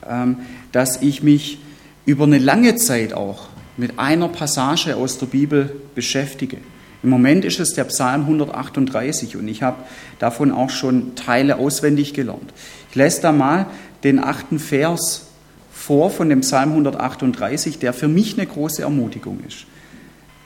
ähm, 0.08 0.38
dass 0.72 1.01
ich 1.01 1.24
mich 1.24 1.60
über 2.06 2.25
eine 2.25 2.38
lange 2.38 2.75
Zeit 2.75 3.13
auch 3.13 3.50
mit 3.77 3.98
einer 3.98 4.27
Passage 4.27 4.96
aus 4.96 5.18
der 5.18 5.27
Bibel 5.27 5.82
beschäftige. 5.96 6.58
Im 7.01 7.10
Moment 7.10 7.46
ist 7.46 7.60
es 7.60 7.74
der 7.74 7.86
Psalm 7.86 8.22
138 8.22 9.38
und 9.38 9.48
ich 9.48 9.63
habe 9.63 9.84
davon 10.20 10.51
auch 10.51 10.70
schon 10.70 11.16
Teile 11.16 11.57
auswendig 11.57 12.14
gelernt. 12.14 12.53
Ich 12.90 12.96
lese 12.96 13.22
da 13.22 13.31
mal 13.31 13.68
den 14.03 14.22
achten 14.22 14.59
Vers 14.59 15.27
vor 15.72 16.09
von 16.09 16.29
dem 16.29 16.42
Psalm 16.42 16.72
138, 16.72 17.79
der 17.79 17.94
für 17.94 18.09
mich 18.09 18.38
eine 18.38 18.46
große 18.46 18.81
Ermutigung 18.81 19.40
ist. 19.48 19.66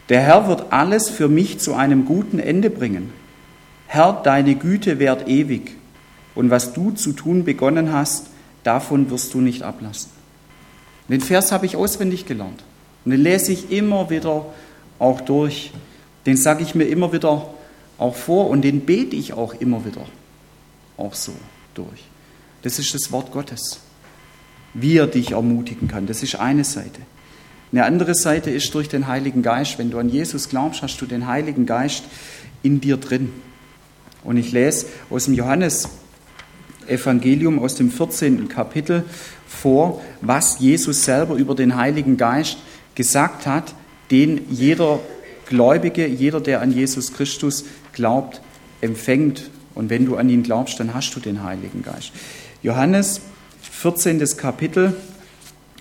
Der 0.10 0.22
Herr 0.22 0.48
wird 0.48 0.72
alles 0.72 1.10
für 1.10 1.28
mich 1.28 1.60
zu 1.60 1.74
einem 1.74 2.06
guten 2.06 2.38
Ende 2.38 2.70
bringen. 2.70 3.12
Herr, 3.88 4.22
deine 4.24 4.56
Güte 4.56 5.00
währt 5.00 5.28
ewig 5.28 5.76
und 6.36 6.52
was 6.52 6.74
du 6.74 6.92
zu 6.92 7.14
tun 7.14 7.46
begonnen 7.46 7.92
hast, 7.92 8.28
davon 8.64 9.10
wirst 9.10 9.34
du 9.34 9.42
nicht 9.42 9.64
ablassen. 9.64 10.13
Den 11.10 11.22
Vers 11.22 11.52
habe 11.52 11.66
ich 11.66 11.76
auswendig 11.76 12.26
gelernt 12.26 12.64
und 13.06 13.12
den 13.12 13.22
lese 13.22 13.52
ich 13.52 13.72
immer 13.72 14.10
wieder 14.10 14.46
auch 15.00 15.22
durch. 15.22 15.72
Den 16.26 16.38
sage 16.38 16.64
ich 16.64 16.76
mir 16.76 16.86
immer 16.86 17.12
wieder 17.12 17.50
auch 17.98 18.16
vor 18.16 18.50
und 18.50 18.62
den 18.62 18.82
bete 18.82 19.16
ich 19.16 19.34
auch 19.34 19.54
immer 19.56 19.86
wieder 19.86 20.06
auch 20.98 21.14
so 21.14 21.34
durch. 21.74 22.04
Das 22.62 22.80
ist 22.80 22.94
das 22.94 23.12
Wort 23.12 23.32
Gottes 23.32 23.82
wie 24.74 24.98
er 24.98 25.08
dich 25.08 25.32
ermutigen 25.32 25.88
kann. 25.88 26.08
Das 26.08 26.24
ist 26.24 26.36
eine 26.36 26.64
Seite. 26.64 27.02
Eine 27.72 27.86
andere 27.86 28.16
Seite 28.16 28.50
ist 28.52 28.74
durch 28.74 28.90
den 28.90 29.08
Heiligen 29.08 29.42
Geist. 29.42 29.80
Wenn 29.80 29.92
du 29.92 30.00
an 30.00 30.10
Jesus 30.10 30.50
glaubst, 30.50 30.82
hast 30.82 31.00
du 31.02 31.06
den 31.06 31.28
Heiligen 31.28 31.66
Geist 31.66 32.04
in 32.62 32.82
dir 32.82 32.98
drin. 32.98 33.32
Und 34.24 34.38
ich 34.38 34.52
lese 34.52 34.88
aus 35.10 35.26
dem 35.26 35.34
Johannes 35.34 35.90
Evangelium 36.88 37.60
aus 37.60 37.76
dem 37.76 37.92
14. 37.92 38.48
Kapitel 38.48 39.04
vor, 39.48 40.02
was 40.22 40.60
Jesus 40.60 41.06
selber 41.06 41.36
über 41.36 41.56
den 41.56 41.76
Heiligen 41.76 42.18
Geist 42.18 42.58
gesagt 42.96 43.46
hat, 43.46 43.74
den 44.12 44.42
jeder 44.50 45.00
Gläubige, 45.48 46.08
jeder, 46.08 46.40
der 46.40 46.62
an 46.62 46.72
Jesus 46.72 47.14
Christus 47.14 47.66
glaubt, 47.92 48.42
empfängt. 48.82 49.50
Und 49.76 49.90
wenn 49.90 50.06
du 50.06 50.16
an 50.16 50.30
ihn 50.30 50.44
glaubst, 50.44 50.80
dann 50.80 50.94
hast 50.94 51.16
du 51.16 51.20
den 51.20 51.44
Heiligen 51.44 51.84
Geist. 51.84 52.12
Johannes 52.62 53.22
14. 53.62 54.26
Kapitel 54.38 54.96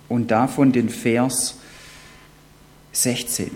und 0.09 0.31
davon 0.31 0.73
den 0.73 0.89
Vers 0.89 1.57
16. 2.93 3.51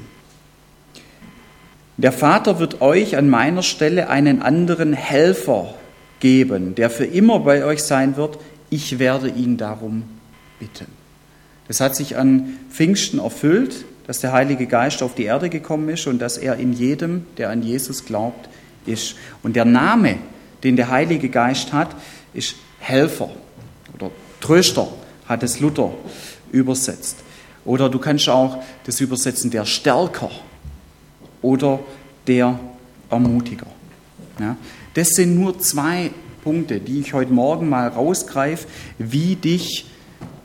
Der 1.98 2.12
Vater 2.12 2.58
wird 2.58 2.82
euch 2.82 3.16
an 3.16 3.28
meiner 3.30 3.62
Stelle 3.62 4.08
einen 4.08 4.42
anderen 4.42 4.92
Helfer 4.92 5.74
geben, 6.20 6.74
der 6.74 6.90
für 6.90 7.04
immer 7.04 7.40
bei 7.40 7.64
euch 7.64 7.82
sein 7.82 8.16
wird. 8.16 8.38
Ich 8.70 8.98
werde 8.98 9.28
ihn 9.28 9.56
darum 9.56 10.04
bitten. 10.58 10.86
Das 11.68 11.80
hat 11.80 11.96
sich 11.96 12.16
an 12.16 12.58
Pfingsten 12.70 13.18
erfüllt, 13.18 13.84
dass 14.06 14.20
der 14.20 14.32
Heilige 14.32 14.66
Geist 14.66 15.02
auf 15.02 15.14
die 15.14 15.24
Erde 15.24 15.50
gekommen 15.50 15.88
ist 15.88 16.06
und 16.06 16.20
dass 16.20 16.38
er 16.38 16.56
in 16.56 16.72
jedem, 16.72 17.26
der 17.38 17.50
an 17.50 17.62
Jesus 17.62 18.04
glaubt, 18.04 18.48
ist. 18.86 19.16
Und 19.42 19.56
der 19.56 19.64
Name, 19.64 20.18
den 20.62 20.76
der 20.76 20.90
Heilige 20.90 21.28
Geist 21.28 21.72
hat, 21.72 21.94
ist 22.32 22.54
Helfer 22.78 23.30
oder 23.94 24.10
Tröster 24.40 24.88
hat 25.26 25.42
es 25.42 25.58
Luther 25.58 25.92
übersetzt. 26.52 27.16
Oder 27.64 27.88
du 27.88 27.98
kannst 27.98 28.28
auch 28.28 28.62
das 28.84 29.00
übersetzen, 29.00 29.50
der 29.50 29.64
Stärker 29.64 30.30
oder 31.42 31.80
der 32.26 32.58
Ermutiger. 33.10 33.66
Ja, 34.38 34.56
das 34.94 35.10
sind 35.10 35.34
nur 35.38 35.58
zwei 35.58 36.10
Punkte, 36.44 36.80
die 36.80 37.00
ich 37.00 37.14
heute 37.14 37.32
Morgen 37.32 37.68
mal 37.68 37.88
rausgreife, 37.88 38.66
wie 38.98 39.36
dich 39.36 39.86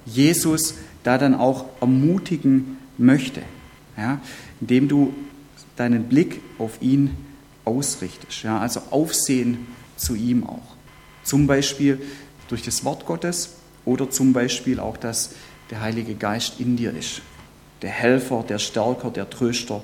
Jesus 0.06 0.76
da 1.04 1.18
dann 1.18 1.36
auch 1.36 1.66
ermutigen 1.82 2.78
möchte, 2.98 3.42
ja, 3.98 4.20
indem 4.62 4.88
du 4.88 5.14
deinen 5.76 6.06
Blick 6.06 6.42
auf 6.58 6.82
ihn 6.82 7.12
ausrichtest. 7.66 8.44
Ja, 8.44 8.60
also 8.60 8.82
Aufsehen 8.92 9.68
zu 9.98 10.16
ihm 10.16 10.46
auch. 10.46 10.76
Zum 11.24 11.48
Beispiel 11.48 12.02
durch 12.48 12.64
das 12.64 12.84
Wort 12.86 13.06
Gottes, 13.06 13.56
oder 13.86 14.10
zum 14.10 14.34
Beispiel 14.34 14.80
auch, 14.80 14.98
dass 14.98 15.32
der 15.70 15.82
Heilige 15.82 16.16
Geist 16.16 16.60
in 16.60 16.78
dir 16.78 16.96
ist. 16.96 17.22
Der 17.82 17.90
Helfer, 17.90 18.44
der 18.48 18.60
Stärker, 18.60 19.10
der 19.10 19.30
Tröster, 19.30 19.84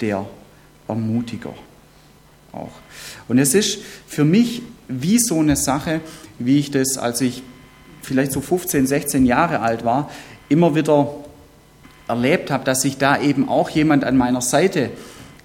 der 0.00 0.26
Ermutiger 0.88 1.54
auch. 2.56 2.72
Und 3.28 3.38
es 3.38 3.54
ist 3.54 3.78
für 4.06 4.24
mich 4.24 4.62
wie 4.88 5.18
so 5.18 5.40
eine 5.40 5.56
Sache, 5.56 6.00
wie 6.38 6.58
ich 6.58 6.70
das, 6.70 6.98
als 6.98 7.20
ich 7.20 7.42
vielleicht 8.02 8.32
so 8.32 8.40
15, 8.40 8.86
16 8.86 9.26
Jahre 9.26 9.60
alt 9.60 9.84
war, 9.84 10.10
immer 10.48 10.74
wieder 10.74 11.12
erlebt 12.08 12.50
habe, 12.50 12.64
dass 12.64 12.84
ich 12.84 12.98
da 12.98 13.20
eben 13.20 13.48
auch 13.48 13.68
jemand 13.70 14.04
an 14.04 14.16
meiner 14.16 14.40
Seite 14.40 14.90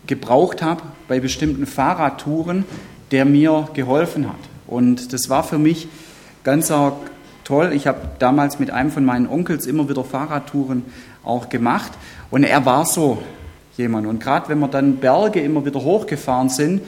gebraucht 0.06 0.62
habe 0.62 0.84
bei 1.08 1.20
bestimmten 1.20 1.66
Fahrradtouren, 1.66 2.66
der 3.12 3.26
mir 3.26 3.70
geholfen 3.74 4.28
hat. 4.28 4.40
Und 4.68 5.14
das 5.14 5.30
war 5.30 5.44
für 5.44 5.58
mich 5.58 5.88
ganz 6.44 6.72
toll. 7.44 7.74
Ich 7.74 7.88
habe 7.88 8.00
damals 8.20 8.60
mit 8.60 8.72
einem 8.72 8.92
von 8.92 9.06
meinen 9.06 9.28
Onkels 9.28 9.66
immer 9.66 9.90
wieder 9.90 10.04
Fahrradtouren 10.04 10.86
auch 11.24 11.50
gemacht 11.50 11.92
und 12.30 12.44
er 12.44 12.66
war 12.66 12.86
so 12.86 13.22
jemand. 13.82 14.08
Und 14.08 14.22
gerade 14.22 14.50
wenn 14.50 14.60
wir 14.60 14.68
dann 14.68 14.98
Berge 14.98 15.42
immer 15.42 15.66
wieder 15.66 15.82
hochgefahren 15.82 16.50
sind, 16.50 16.82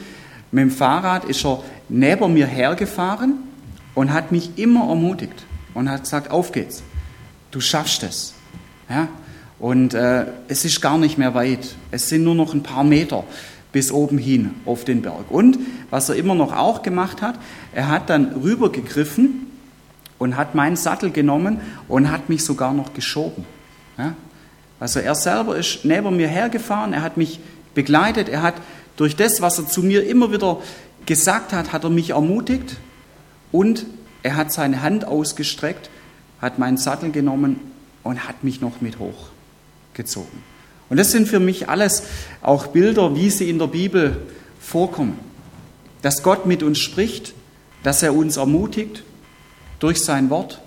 mit 0.51 0.61
dem 0.61 0.71
Fahrrad 0.71 1.25
ist 1.25 1.45
er 1.45 1.63
neben 1.89 2.33
mir 2.33 2.45
hergefahren 2.45 3.39
und 3.95 4.13
hat 4.13 4.31
mich 4.31 4.57
immer 4.57 4.87
ermutigt 4.89 5.45
und 5.73 5.89
hat 5.89 6.03
gesagt, 6.03 6.31
auf 6.31 6.51
geht's, 6.51 6.83
du 7.51 7.59
schaffst 7.59 8.03
es. 8.03 8.33
Ja? 8.89 9.07
Und 9.59 9.93
äh, 9.93 10.25
es 10.47 10.65
ist 10.65 10.81
gar 10.81 10.97
nicht 10.97 11.17
mehr 11.17 11.33
weit, 11.33 11.75
es 11.91 12.09
sind 12.09 12.23
nur 12.23 12.35
noch 12.35 12.53
ein 12.53 12.63
paar 12.63 12.83
Meter 12.83 13.23
bis 13.71 13.91
oben 13.91 14.17
hin 14.17 14.51
auf 14.65 14.85
den 14.85 15.01
Berg. 15.01 15.29
Und 15.29 15.57
was 15.89 16.09
er 16.09 16.15
immer 16.15 16.35
noch 16.35 16.55
auch 16.55 16.83
gemacht 16.83 17.21
hat, 17.21 17.35
er 17.73 17.89
hat 17.89 18.09
dann 18.09 18.33
rübergegriffen 18.33 19.47
und 20.19 20.37
hat 20.37 20.53
meinen 20.53 20.75
Sattel 20.75 21.11
genommen 21.11 21.59
und 21.87 22.11
hat 22.11 22.29
mich 22.29 22.43
sogar 22.43 22.73
noch 22.73 22.93
geschoben. 22.93 23.45
Ja? 23.97 24.13
Also 24.83 24.99
er 24.99 25.15
selber 25.15 25.55
ist 25.55 25.85
neben 25.85 26.17
mir 26.17 26.27
hergefahren, 26.27 26.91
er 26.91 27.03
hat 27.03 27.15
mich 27.15 27.39
begleitet, 27.73 28.27
er 28.27 28.41
hat 28.41 28.55
durch 28.97 29.15
das, 29.15 29.39
was 29.39 29.57
er 29.57 29.65
zu 29.65 29.81
mir 29.81 30.05
immer 30.05 30.33
wieder 30.33 30.59
gesagt 31.05 31.53
hat, 31.53 31.71
hat 31.71 31.85
er 31.85 31.89
mich 31.89 32.09
ermutigt 32.09 32.75
und 33.53 33.85
er 34.23 34.35
hat 34.35 34.51
seine 34.51 34.81
Hand 34.81 35.05
ausgestreckt, 35.05 35.89
hat 36.41 36.59
meinen 36.59 36.75
Sattel 36.75 37.11
genommen 37.11 37.61
und 38.03 38.27
hat 38.27 38.43
mich 38.43 38.59
noch 38.59 38.81
mit 38.81 38.97
hochgezogen. 38.99 40.43
Und 40.89 40.97
das 40.97 41.11
sind 41.11 41.29
für 41.29 41.39
mich 41.39 41.69
alles 41.69 42.03
auch 42.41 42.67
Bilder, 42.67 43.15
wie 43.15 43.29
sie 43.29 43.49
in 43.49 43.59
der 43.59 43.67
Bibel 43.67 44.17
vorkommen. 44.59 45.17
Dass 46.01 46.23
Gott 46.23 46.45
mit 46.45 46.61
uns 46.61 46.79
spricht, 46.79 47.33
dass 47.83 48.03
er 48.03 48.13
uns 48.13 48.35
ermutigt 48.35 49.03
durch 49.79 50.03
sein 50.03 50.29
Wort, 50.29 50.61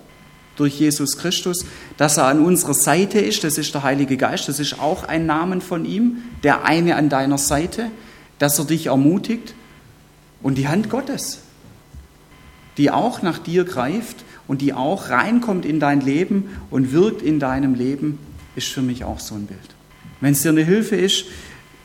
durch 0.57 0.79
Jesus 0.79 1.17
Christus, 1.17 1.65
dass 1.95 2.17
er 2.17 2.25
an 2.25 2.43
unserer 2.43 2.73
Seite 2.73 3.19
ist, 3.19 3.43
das 3.43 3.57
ist 3.57 3.73
der 3.73 3.83
Heilige 3.83 4.17
Geist, 4.17 4.49
das 4.49 4.59
ist 4.59 4.79
auch 4.79 5.03
ein 5.03 5.25
Namen 5.25 5.61
von 5.61 5.85
ihm, 5.85 6.17
der 6.43 6.65
eine 6.65 6.95
an 6.95 7.09
deiner 7.09 7.37
Seite, 7.37 7.89
dass 8.39 8.59
er 8.59 8.65
dich 8.65 8.87
ermutigt. 8.87 9.53
Und 10.43 10.57
die 10.57 10.67
Hand 10.67 10.89
Gottes, 10.89 11.39
die 12.77 12.91
auch 12.91 13.21
nach 13.21 13.39
dir 13.39 13.63
greift 13.63 14.17
und 14.47 14.61
die 14.61 14.73
auch 14.73 15.09
reinkommt 15.09 15.65
in 15.65 15.79
dein 15.79 16.01
Leben 16.01 16.49
und 16.69 16.91
wirkt 16.91 17.21
in 17.21 17.39
deinem 17.39 17.73
Leben, 17.73 18.19
ist 18.55 18.67
für 18.67 18.81
mich 18.81 19.03
auch 19.03 19.19
so 19.19 19.35
ein 19.35 19.45
Bild. 19.45 19.59
Wenn 20.21 20.33
es 20.33 20.41
dir 20.41 20.49
eine 20.49 20.63
Hilfe 20.63 20.95
ist, 20.95 21.25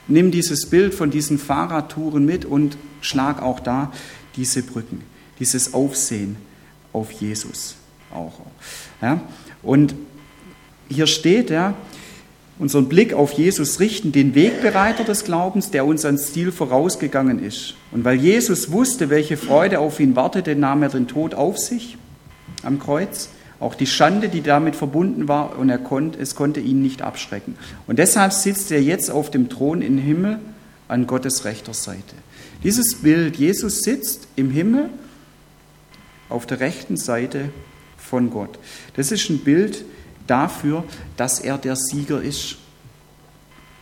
nimm 0.09 0.31
dieses 0.31 0.69
Bild 0.69 0.95
von 0.95 1.11
diesen 1.11 1.39
Fahrradtouren 1.39 2.25
mit 2.25 2.45
und 2.45 2.77
schlag 3.01 3.43
auch 3.43 3.61
da 3.61 3.93
diese 4.37 4.63
Brücken, 4.63 5.03
dieses 5.39 5.75
Aufsehen 5.75 6.37
auf 6.93 7.13
Jesus 7.13 7.77
auch. 8.15 8.33
Ja? 9.01 9.21
Und 9.63 9.95
hier 10.89 11.07
steht 11.07 11.51
ja, 11.51 11.75
unseren 12.59 12.89
Blick 12.89 13.13
auf 13.15 13.33
Jesus 13.33 13.81
richten, 13.81 14.13
den 14.13 14.35
Wegbereiter 14.35 15.05
des 15.05 15.25
Glaubens, 15.25 15.71
der 15.71 15.87
uns 15.87 16.05
ans 16.05 16.33
Ziel 16.33 16.53
vorausgegangen 16.53 17.43
ist. 17.43 17.75
Und 17.91 18.05
weil 18.05 18.17
Jesus 18.17 18.71
wusste, 18.71 19.11
welche 19.11 19.37
Freude 19.37 19.79
auf 19.79 20.01
ihn 20.01 20.17
wartete, 20.17 20.55
nahm 20.55 20.83
er 20.83 20.89
den 20.89 21.09
Tod 21.09 21.35
auf 21.35 21.59
sich 21.59 21.97
am 22.63 22.79
Kreuz 22.79 23.29
auch 23.63 23.77
die 23.77 23.87
Schande, 23.87 24.29
die 24.29 24.43
damit 24.43 24.75
verbunden 24.75 25.29
war, 25.29 25.57
und 25.57 25.71
er 25.71 25.79
konnte, 25.79 26.19
es 26.19 26.35
konnte 26.35 26.59
ihn 26.59 26.83
nicht 26.83 27.01
abschrecken. 27.01 27.57
Und 27.87 28.01
deshalb 28.01 28.33
sitzt 28.33 28.73
er 28.73 28.83
jetzt 28.83 29.11
auf 29.11 29.31
dem 29.31 29.49
Thron 29.49 29.83
im 29.83 29.99
Himmel 29.99 30.41
an 30.89 31.07
Gottes 31.07 31.45
rechter 31.45 31.73
Seite. 31.73 32.17
Dieses 32.65 32.97
Bild, 32.97 33.37
Jesus 33.37 33.83
sitzt 33.83 34.27
im 34.35 34.51
Himmel 34.51 34.91
auf 36.29 36.45
der 36.45 36.59
rechten 36.59 36.97
Seite 36.97 37.51
von 38.13 38.29
Gott. 38.29 38.59
Das 38.95 39.11
ist 39.11 39.31
ein 39.31 39.39
Bild 39.39 39.87
dafür, 40.27 40.85
dass 41.17 41.41
er 41.41 41.57
der 41.57 41.77
Sieger 41.77 42.21
ist. 42.21 42.57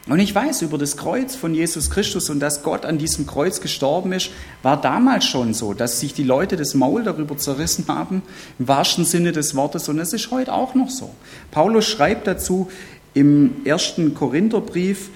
Und 0.06 0.20
ich 0.20 0.32
weiß 0.32 0.62
über 0.62 0.78
das 0.78 0.96
Kreuz 0.96 1.34
von 1.34 1.52
Jesus 1.52 1.90
Christus 1.90 2.30
und 2.30 2.38
dass 2.38 2.62
Gott 2.62 2.84
an 2.84 2.96
diesem 2.96 3.26
Kreuz 3.26 3.60
gestorben 3.60 4.12
ist, 4.12 4.30
war 4.62 4.80
damals 4.80 5.24
schon 5.24 5.52
so, 5.52 5.74
dass 5.74 5.98
sich 5.98 6.14
die 6.14 6.22
Leute 6.22 6.56
das 6.56 6.74
Maul 6.74 7.02
darüber 7.02 7.36
zerrissen 7.36 7.86
haben, 7.88 8.22
im 8.60 8.68
wahrsten 8.68 9.04
Sinne 9.04 9.32
des 9.32 9.56
Wortes, 9.56 9.88
und 9.88 9.98
es 9.98 10.12
ist 10.12 10.30
heute 10.30 10.52
auch 10.52 10.76
noch 10.76 10.90
so. 10.90 11.12
Paulus 11.50 11.86
schreibt 11.86 12.28
dazu 12.28 12.70
im 13.14 13.64
ersten 13.64 14.14
Korintherbrief, 14.14 15.08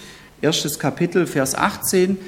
erstes 0.42 0.80
Kapitel, 0.80 1.28
Vers 1.28 1.54
18, 1.54 2.18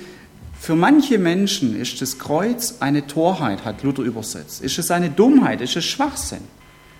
für 0.60 0.76
manche 0.76 1.18
Menschen 1.18 1.78
ist 1.80 2.00
das 2.00 2.16
Kreuz 2.20 2.76
eine 2.78 3.08
Torheit, 3.08 3.64
hat 3.64 3.82
Luther 3.82 4.02
übersetzt. 4.02 4.62
Ist 4.62 4.78
es 4.78 4.92
eine 4.92 5.10
Dummheit, 5.10 5.60
ist 5.60 5.74
es 5.74 5.84
Schwachsinn. 5.84 6.55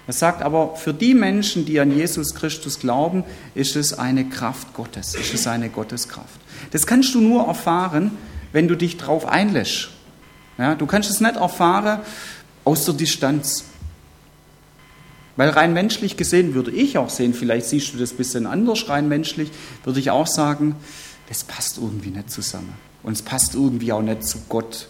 Er 0.07 0.12
sagt 0.12 0.42
aber, 0.42 0.77
für 0.77 0.95
die 0.95 1.14
Menschen, 1.14 1.64
die 1.64 1.81
an 1.81 1.97
Jesus 1.97 2.35
Christus 2.35 2.79
glauben, 2.79 3.25
ist 3.55 3.75
es 3.75 3.92
eine 3.99 4.29
Kraft 4.29 4.73
Gottes, 4.73 5.14
ist 5.14 5.35
es 5.35 5.47
eine 5.47 5.69
Gotteskraft. 5.69 6.40
Das 6.71 6.87
kannst 6.87 7.14
du 7.14 7.21
nur 7.21 7.47
erfahren, 7.47 8.12
wenn 8.53 8.69
du 8.69 8.77
dich 8.77 8.97
darauf 8.97 9.27
einlässt. 9.27 9.88
Ja, 10.59 10.75
du 10.75 10.87
kannst 10.87 11.11
es 11.11 11.21
nicht 11.21 11.37
erfahren 11.37 12.01
aus 12.64 12.85
der 12.85 12.95
Distanz. 12.95 13.64
Weil 15.37 15.51
rein 15.51 15.75
menschlich 15.75 16.16
gesehen 16.16 16.55
würde 16.55 16.71
ich 16.71 16.97
auch 16.97 17.11
sehen, 17.11 17.35
vielleicht 17.35 17.66
siehst 17.66 17.92
du 17.92 17.99
das 17.99 18.12
ein 18.12 18.16
bisschen 18.16 18.47
anders, 18.47 18.88
rein 18.88 19.09
menschlich, 19.09 19.51
würde 19.85 20.01
ich 20.01 20.11
auch 20.11 20.27
sagen, 20.27 20.77
das 21.29 21.45
passt 21.45 21.79
irgendwie 21.79 22.11
nicht 22.11 22.31
zusammen. 22.31 22.73
Und 23.03 23.12
es 23.12 23.23
passt 23.23 23.55
irgendwie 23.55 23.92
auch 23.92 24.03
nicht 24.03 24.25
zu 24.25 24.38
Gott 24.49 24.88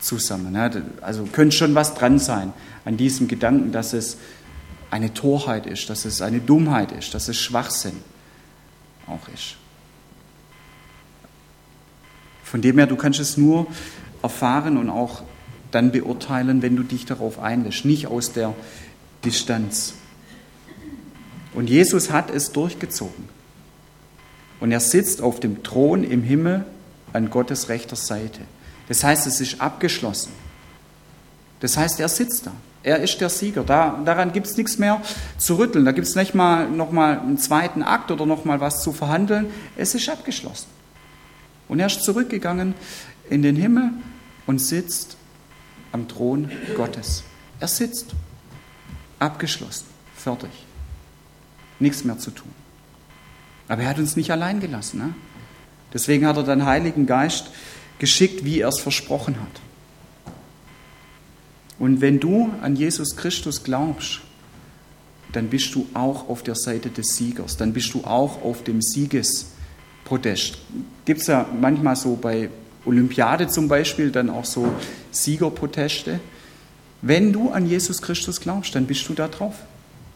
zusammen. 0.00 0.56
Also 1.02 1.24
könnte 1.30 1.56
schon 1.56 1.74
was 1.74 1.94
dran 1.94 2.18
sein 2.18 2.52
an 2.84 2.96
diesem 2.96 3.28
Gedanken, 3.28 3.72
dass 3.72 3.92
es 3.92 4.16
eine 4.96 5.12
Torheit 5.12 5.66
ist, 5.66 5.90
dass 5.90 6.06
es 6.06 6.22
eine 6.22 6.40
Dummheit 6.40 6.90
ist, 6.90 7.12
dass 7.12 7.28
es 7.28 7.36
Schwachsinn 7.36 8.02
auch 9.06 9.28
ist. 9.28 9.56
Von 12.42 12.62
dem 12.62 12.78
her, 12.78 12.86
du 12.86 12.96
kannst 12.96 13.20
es 13.20 13.36
nur 13.36 13.66
erfahren 14.22 14.78
und 14.78 14.88
auch 14.88 15.22
dann 15.70 15.92
beurteilen, 15.92 16.62
wenn 16.62 16.76
du 16.76 16.82
dich 16.82 17.04
darauf 17.04 17.38
einlässt, 17.38 17.84
nicht 17.84 18.06
aus 18.06 18.32
der 18.32 18.54
Distanz. 19.22 19.92
Und 21.52 21.68
Jesus 21.68 22.10
hat 22.10 22.30
es 22.30 22.52
durchgezogen. 22.52 23.28
Und 24.60 24.72
er 24.72 24.80
sitzt 24.80 25.20
auf 25.20 25.40
dem 25.40 25.62
Thron 25.62 26.04
im 26.04 26.22
Himmel 26.22 26.64
an 27.12 27.28
Gottes 27.28 27.68
rechter 27.68 27.96
Seite. 27.96 28.40
Das 28.88 29.04
heißt, 29.04 29.26
es 29.26 29.42
ist 29.42 29.60
abgeschlossen. 29.60 30.32
Das 31.60 31.76
heißt, 31.76 32.00
er 32.00 32.08
sitzt 32.08 32.46
da. 32.46 32.52
Er 32.86 33.00
ist 33.00 33.20
der 33.20 33.30
Sieger. 33.30 33.64
Da, 33.64 34.00
daran 34.04 34.32
gibt 34.32 34.46
es 34.46 34.56
nichts 34.56 34.78
mehr 34.78 35.02
zu 35.38 35.56
rütteln. 35.56 35.84
Da 35.84 35.90
gibt 35.90 36.06
es 36.06 36.14
nicht 36.14 36.36
mal 36.36 36.70
noch 36.70 36.92
mal 36.92 37.18
einen 37.18 37.36
zweiten 37.36 37.82
Akt 37.82 38.12
oder 38.12 38.26
noch 38.26 38.44
mal 38.44 38.60
was 38.60 38.80
zu 38.80 38.92
verhandeln. 38.92 39.48
Es 39.74 39.96
ist 39.96 40.08
abgeschlossen. 40.08 40.68
Und 41.66 41.80
er 41.80 41.88
ist 41.88 42.04
zurückgegangen 42.04 42.74
in 43.28 43.42
den 43.42 43.56
Himmel 43.56 43.90
und 44.46 44.60
sitzt 44.60 45.16
am 45.90 46.06
Thron 46.06 46.48
Gottes. 46.76 47.24
Er 47.58 47.66
sitzt. 47.66 48.14
Abgeschlossen. 49.18 49.86
Fertig. 50.14 50.50
Nichts 51.80 52.04
mehr 52.04 52.18
zu 52.18 52.30
tun. 52.30 52.52
Aber 53.66 53.82
er 53.82 53.88
hat 53.88 53.98
uns 53.98 54.14
nicht 54.14 54.30
allein 54.30 54.60
gelassen. 54.60 54.98
Ne? 55.00 55.14
Deswegen 55.92 56.24
hat 56.24 56.36
er 56.36 56.44
den 56.44 56.64
Heiligen 56.64 57.06
Geist 57.06 57.50
geschickt, 57.98 58.44
wie 58.44 58.60
er 58.60 58.68
es 58.68 58.78
versprochen 58.78 59.40
hat. 59.40 59.65
Und 61.78 62.00
wenn 62.00 62.20
du 62.20 62.50
an 62.62 62.76
Jesus 62.76 63.16
Christus 63.16 63.62
glaubst, 63.62 64.20
dann 65.32 65.48
bist 65.48 65.74
du 65.74 65.86
auch 65.92 66.28
auf 66.28 66.42
der 66.42 66.54
Seite 66.54 66.88
des 66.90 67.16
Siegers, 67.16 67.56
dann 67.56 67.72
bist 67.72 67.92
du 67.92 68.04
auch 68.04 68.42
auf 68.42 68.64
dem 68.64 68.80
Siegespodest. 68.80 70.58
Gibt 71.04 71.20
es 71.20 71.26
ja 71.26 71.46
manchmal 71.60 71.96
so 71.96 72.16
bei 72.16 72.48
Olympiade 72.86 73.48
zum 73.48 73.68
Beispiel 73.68 74.10
dann 74.10 74.30
auch 74.30 74.44
so 74.44 74.68
Siegerproteste. 75.10 76.20
Wenn 77.02 77.32
du 77.32 77.50
an 77.50 77.66
Jesus 77.66 78.00
Christus 78.00 78.40
glaubst, 78.40 78.74
dann 78.74 78.86
bist 78.86 79.08
du 79.08 79.14
da 79.14 79.28
drauf, 79.28 79.54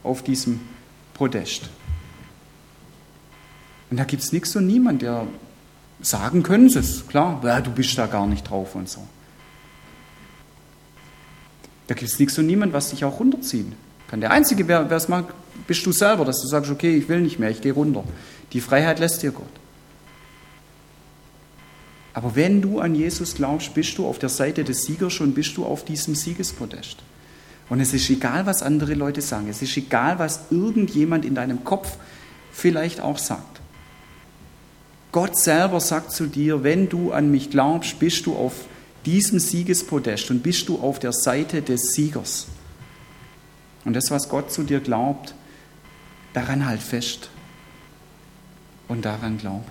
auf 0.03 0.23
diesem 0.23 0.61
Podest. 1.13 1.69
Und 3.91 3.99
da 3.99 4.05
gibt 4.05 4.23
es 4.23 4.33
nichts 4.33 4.55
und 4.57 4.67
niemand, 4.67 5.03
der 5.03 5.27
sagen 6.01 6.43
können 6.43 6.71
sie 6.71 6.79
es, 6.79 7.07
klar, 7.09 7.43
ja, 7.45 7.61
du 7.61 7.71
bist 7.71 7.99
da 7.99 8.07
gar 8.07 8.27
nicht 8.27 8.49
drauf 8.49 8.75
und 8.75 8.89
so. 8.89 9.07
Da 11.91 11.95
gibt 11.95 12.09
es 12.09 12.21
nichts 12.21 12.39
und 12.39 12.47
niemand, 12.47 12.73
was 12.73 12.91
dich 12.91 13.05
auch 13.05 13.19
runterziehen 13.19 13.73
kann. 14.07 14.21
Der 14.21 14.31
Einzige, 14.31 14.69
wer 14.69 14.89
es 14.93 15.09
mag, 15.09 15.35
bist 15.67 15.85
du 15.85 15.91
selber, 15.91 16.25
dass 16.25 16.41
du 16.41 16.47
sagst, 16.47 16.71
okay, 16.71 16.97
ich 16.97 17.09
will 17.09 17.21
nicht 17.21 17.41
mehr, 17.41 17.51
ich 17.51 17.63
gehe 17.63 17.73
runter. 17.73 18.05
Die 18.53 18.61
Freiheit 18.61 19.01
lässt 19.01 19.25
dir 19.25 19.33
Gott. 19.33 19.51
Aber 22.15 22.37
wenn 22.37 22.63
du 22.63 22.79
an 22.79 22.95
Jesus 22.95 23.35
glaubst, 23.35 23.75
bist 23.75 23.99
du 23.99 24.07
auf 24.07 24.21
der 24.21 24.29
Seite 24.29 24.63
des 24.63 24.85
Siegers 24.85 25.19
und 25.19 25.35
bist 25.35 25.57
du 25.57 25.65
auf 25.65 25.85
diesem 25.85 26.15
Siegespodest. 26.15 26.99
Und 27.69 27.81
es 27.81 27.93
ist 27.93 28.09
egal, 28.09 28.47
was 28.47 28.63
andere 28.63 28.95
Leute 28.95 29.21
sagen. 29.21 29.49
Es 29.49 29.61
ist 29.61 29.77
egal, 29.77 30.21
was 30.21 30.43
irgendjemand 30.53 31.25
in 31.25 31.35
deinem 31.35 31.65
Kopf 31.65 31.97
vielleicht 32.53 33.01
auch 33.01 33.19
sagt. 33.19 33.61
Gott 35.11 35.37
selber 35.37 35.81
sagt 35.81 36.13
zu 36.13 36.27
dir, 36.27 36.63
wenn 36.63 36.89
du 36.89 37.11
an 37.11 37.33
mich 37.33 37.51
glaubst, 37.51 37.99
bist 37.99 38.27
du 38.27 38.37
auf 38.37 38.53
diesem 39.07 39.39
Siegespodest 39.39 40.31
und 40.31 40.43
bist 40.43 40.69
du 40.69 40.79
auf 40.81 40.99
der 40.99 41.13
Seite 41.13 41.63
des 41.63 41.93
Siegers. 41.93 42.47
Und 43.85 43.95
das, 43.95 44.11
was 44.11 44.29
Gott 44.29 44.53
zu 44.53 44.63
dir 44.63 44.81
glaubt, 44.81 45.35
daran 46.33 46.67
halt 46.67 46.83
fest 46.83 47.31
und 48.89 49.05
daran 49.05 49.39
glaub. 49.39 49.65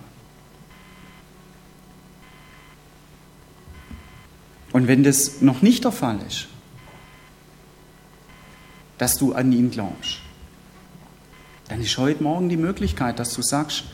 Und 4.72 4.86
wenn 4.86 5.02
das 5.02 5.40
noch 5.40 5.62
nicht 5.62 5.84
der 5.84 5.92
Fall 5.92 6.20
ist, 6.26 6.48
dass 8.98 9.18
du 9.18 9.32
an 9.32 9.52
ihn 9.52 9.70
glaubst, 9.70 10.18
dann 11.68 11.80
ist 11.80 11.96
heute 11.98 12.22
Morgen 12.22 12.48
die 12.48 12.56
Möglichkeit, 12.56 13.18
dass 13.18 13.32
du 13.34 13.42
sagst, 13.42 13.84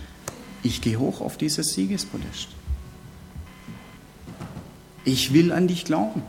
ich 0.62 0.80
gehe 0.80 0.98
hoch 0.98 1.20
auf 1.20 1.36
dieses 1.36 1.74
Siegespodest. 1.74 2.48
Ich 5.06 5.32
will 5.32 5.52
an 5.52 5.68
dich 5.68 5.84
glauben. 5.84 6.22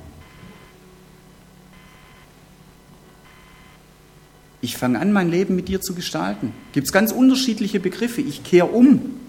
Ich 4.62 4.78
fange 4.78 5.00
an, 5.00 5.12
mein 5.12 5.30
Leben 5.30 5.56
mit 5.56 5.68
dir 5.68 5.82
zu 5.82 5.96
gestalten. 5.96 6.54
Gibt 6.74 6.88
es 6.88 6.94
ganz 6.94 7.12
unterschiedliche 7.12 7.80
Begriffe. 7.80 8.22
Ich 8.22 8.44
kehre 8.44 8.68
um. 8.68 9.20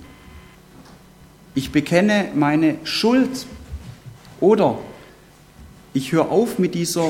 Ich 1.54 1.72
bekenne 1.72 2.28
meine 2.34 2.76
Schuld. 2.84 3.46
Oder 4.40 4.78
ich 5.94 6.12
höre 6.12 6.30
auf 6.30 6.58
mit 6.58 6.74
dieser 6.74 7.08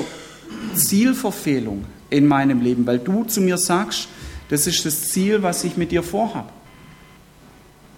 Zielverfehlung 0.74 1.84
in 2.08 2.26
meinem 2.26 2.60
Leben, 2.60 2.86
weil 2.86 3.00
du 3.00 3.24
zu 3.24 3.40
mir 3.40 3.58
sagst, 3.58 4.08
das 4.48 4.66
ist 4.66 4.86
das 4.86 5.10
Ziel, 5.10 5.42
was 5.42 5.64
ich 5.64 5.76
mit 5.76 5.90
dir 5.90 6.02
vorhabe. 6.02 6.50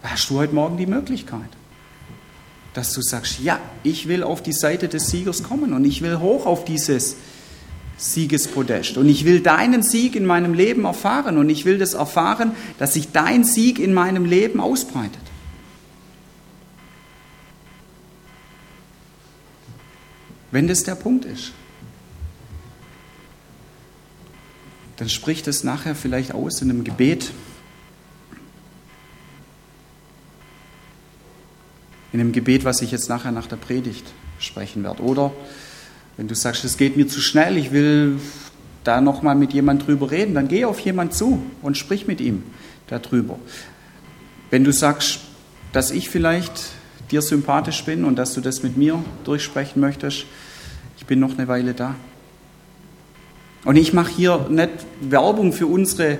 Da 0.02 0.10
hast 0.10 0.30
du 0.30 0.38
heute 0.38 0.54
Morgen 0.54 0.78
die 0.78 0.86
Möglichkeit, 0.86 1.48
dass 2.74 2.92
du 2.92 3.02
sagst, 3.02 3.40
ja, 3.40 3.58
ich 3.82 4.08
will 4.08 4.22
auf 4.22 4.42
die 4.42 4.52
Seite 4.52 4.88
des 4.88 5.10
Siegers 5.10 5.42
kommen 5.42 5.72
und 5.72 5.84
ich 5.84 6.02
will 6.02 6.18
hoch 6.18 6.46
auf 6.46 6.64
dieses 6.64 7.16
Siegespodest 7.96 8.96
und 8.96 9.08
ich 9.08 9.24
will 9.24 9.40
deinen 9.40 9.82
Sieg 9.82 10.16
in 10.16 10.24
meinem 10.24 10.54
Leben 10.54 10.84
erfahren 10.84 11.36
und 11.36 11.50
ich 11.50 11.64
will 11.64 11.78
das 11.78 11.94
erfahren, 11.94 12.52
dass 12.78 12.94
sich 12.94 13.12
dein 13.12 13.44
Sieg 13.44 13.78
in 13.78 13.92
meinem 13.92 14.24
Leben 14.24 14.60
ausbreitet. 14.60 15.20
Wenn 20.50 20.66
das 20.66 20.82
der 20.82 20.94
Punkt 20.94 21.24
ist, 21.24 21.52
dann 24.96 25.08
spricht 25.08 25.46
es 25.48 25.64
nachher 25.64 25.94
vielleicht 25.94 26.34
aus 26.34 26.60
in 26.60 26.70
einem 26.70 26.84
Gebet, 26.84 27.30
in 32.20 32.26
einem 32.26 32.32
Gebet, 32.32 32.66
was 32.66 32.82
ich 32.82 32.90
jetzt 32.90 33.08
nachher 33.08 33.32
nach 33.32 33.46
der 33.46 33.56
Predigt 33.56 34.04
sprechen 34.38 34.84
werde. 34.84 35.02
Oder 35.02 35.32
wenn 36.18 36.28
du 36.28 36.34
sagst, 36.34 36.64
es 36.64 36.76
geht 36.76 36.98
mir 36.98 37.08
zu 37.08 37.18
schnell, 37.18 37.56
ich 37.56 37.72
will 37.72 38.18
da 38.84 39.00
nochmal 39.00 39.34
mit 39.34 39.54
jemand 39.54 39.86
drüber 39.86 40.10
reden, 40.10 40.34
dann 40.34 40.46
geh 40.46 40.66
auf 40.66 40.80
jemand 40.80 41.14
zu 41.14 41.42
und 41.62 41.78
sprich 41.78 42.06
mit 42.06 42.20
ihm 42.20 42.42
darüber. 42.88 43.38
Wenn 44.50 44.64
du 44.64 44.72
sagst, 44.72 45.20
dass 45.72 45.90
ich 45.90 46.10
vielleicht 46.10 46.52
dir 47.10 47.22
sympathisch 47.22 47.84
bin 47.84 48.04
und 48.04 48.16
dass 48.16 48.34
du 48.34 48.42
das 48.42 48.62
mit 48.62 48.76
mir 48.76 49.02
durchsprechen 49.24 49.80
möchtest, 49.80 50.26
ich 50.98 51.06
bin 51.06 51.20
noch 51.20 51.38
eine 51.38 51.48
Weile 51.48 51.72
da. 51.72 51.94
Und 53.64 53.76
ich 53.76 53.94
mache 53.94 54.12
hier 54.14 54.46
nicht 54.50 54.70
Werbung 55.00 55.54
für 55.54 55.66
unsere 55.66 56.18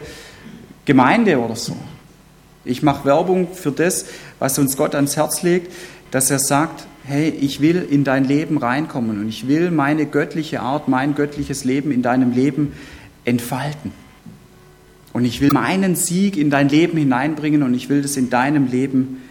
Gemeinde 0.87 1.39
oder 1.39 1.57
so. 1.57 1.77
Ich 2.65 2.83
mache 2.83 3.05
Werbung 3.05 3.49
für 3.55 3.73
das, 3.73 4.07
was 4.39 4.59
uns 4.59 4.77
Gott 4.77 4.95
ans 4.95 5.17
Herz 5.17 5.43
legt, 5.43 5.73
dass 6.11 6.31
er 6.31 6.39
sagt, 6.39 6.87
hey, 7.05 7.29
ich 7.29 7.61
will 7.61 7.87
in 7.89 8.05
dein 8.05 8.25
Leben 8.25 8.59
reinkommen 8.59 9.21
und 9.21 9.29
ich 9.29 9.49
will 9.49 9.71
meine 9.71 10.07
göttliche 10.07 10.61
Art, 10.61 10.89
mein 10.89 11.15
göttliches 11.15 11.65
Leben 11.65 11.91
in 11.91 12.03
deinem 12.03 12.33
Leben 12.33 12.73
entfalten. 13.25 13.93
Und 15.13 15.25
ich 15.25 15.41
will 15.41 15.51
meinen 15.53 15.97
Sieg 15.97 16.37
in 16.37 16.51
dein 16.51 16.69
Leben 16.69 16.97
hineinbringen 16.99 17.63
und 17.63 17.75
ich 17.75 17.89
will 17.89 18.03
das 18.03 18.17
in 18.17 18.31
deinem 18.31 18.69
Leben 18.69 19.23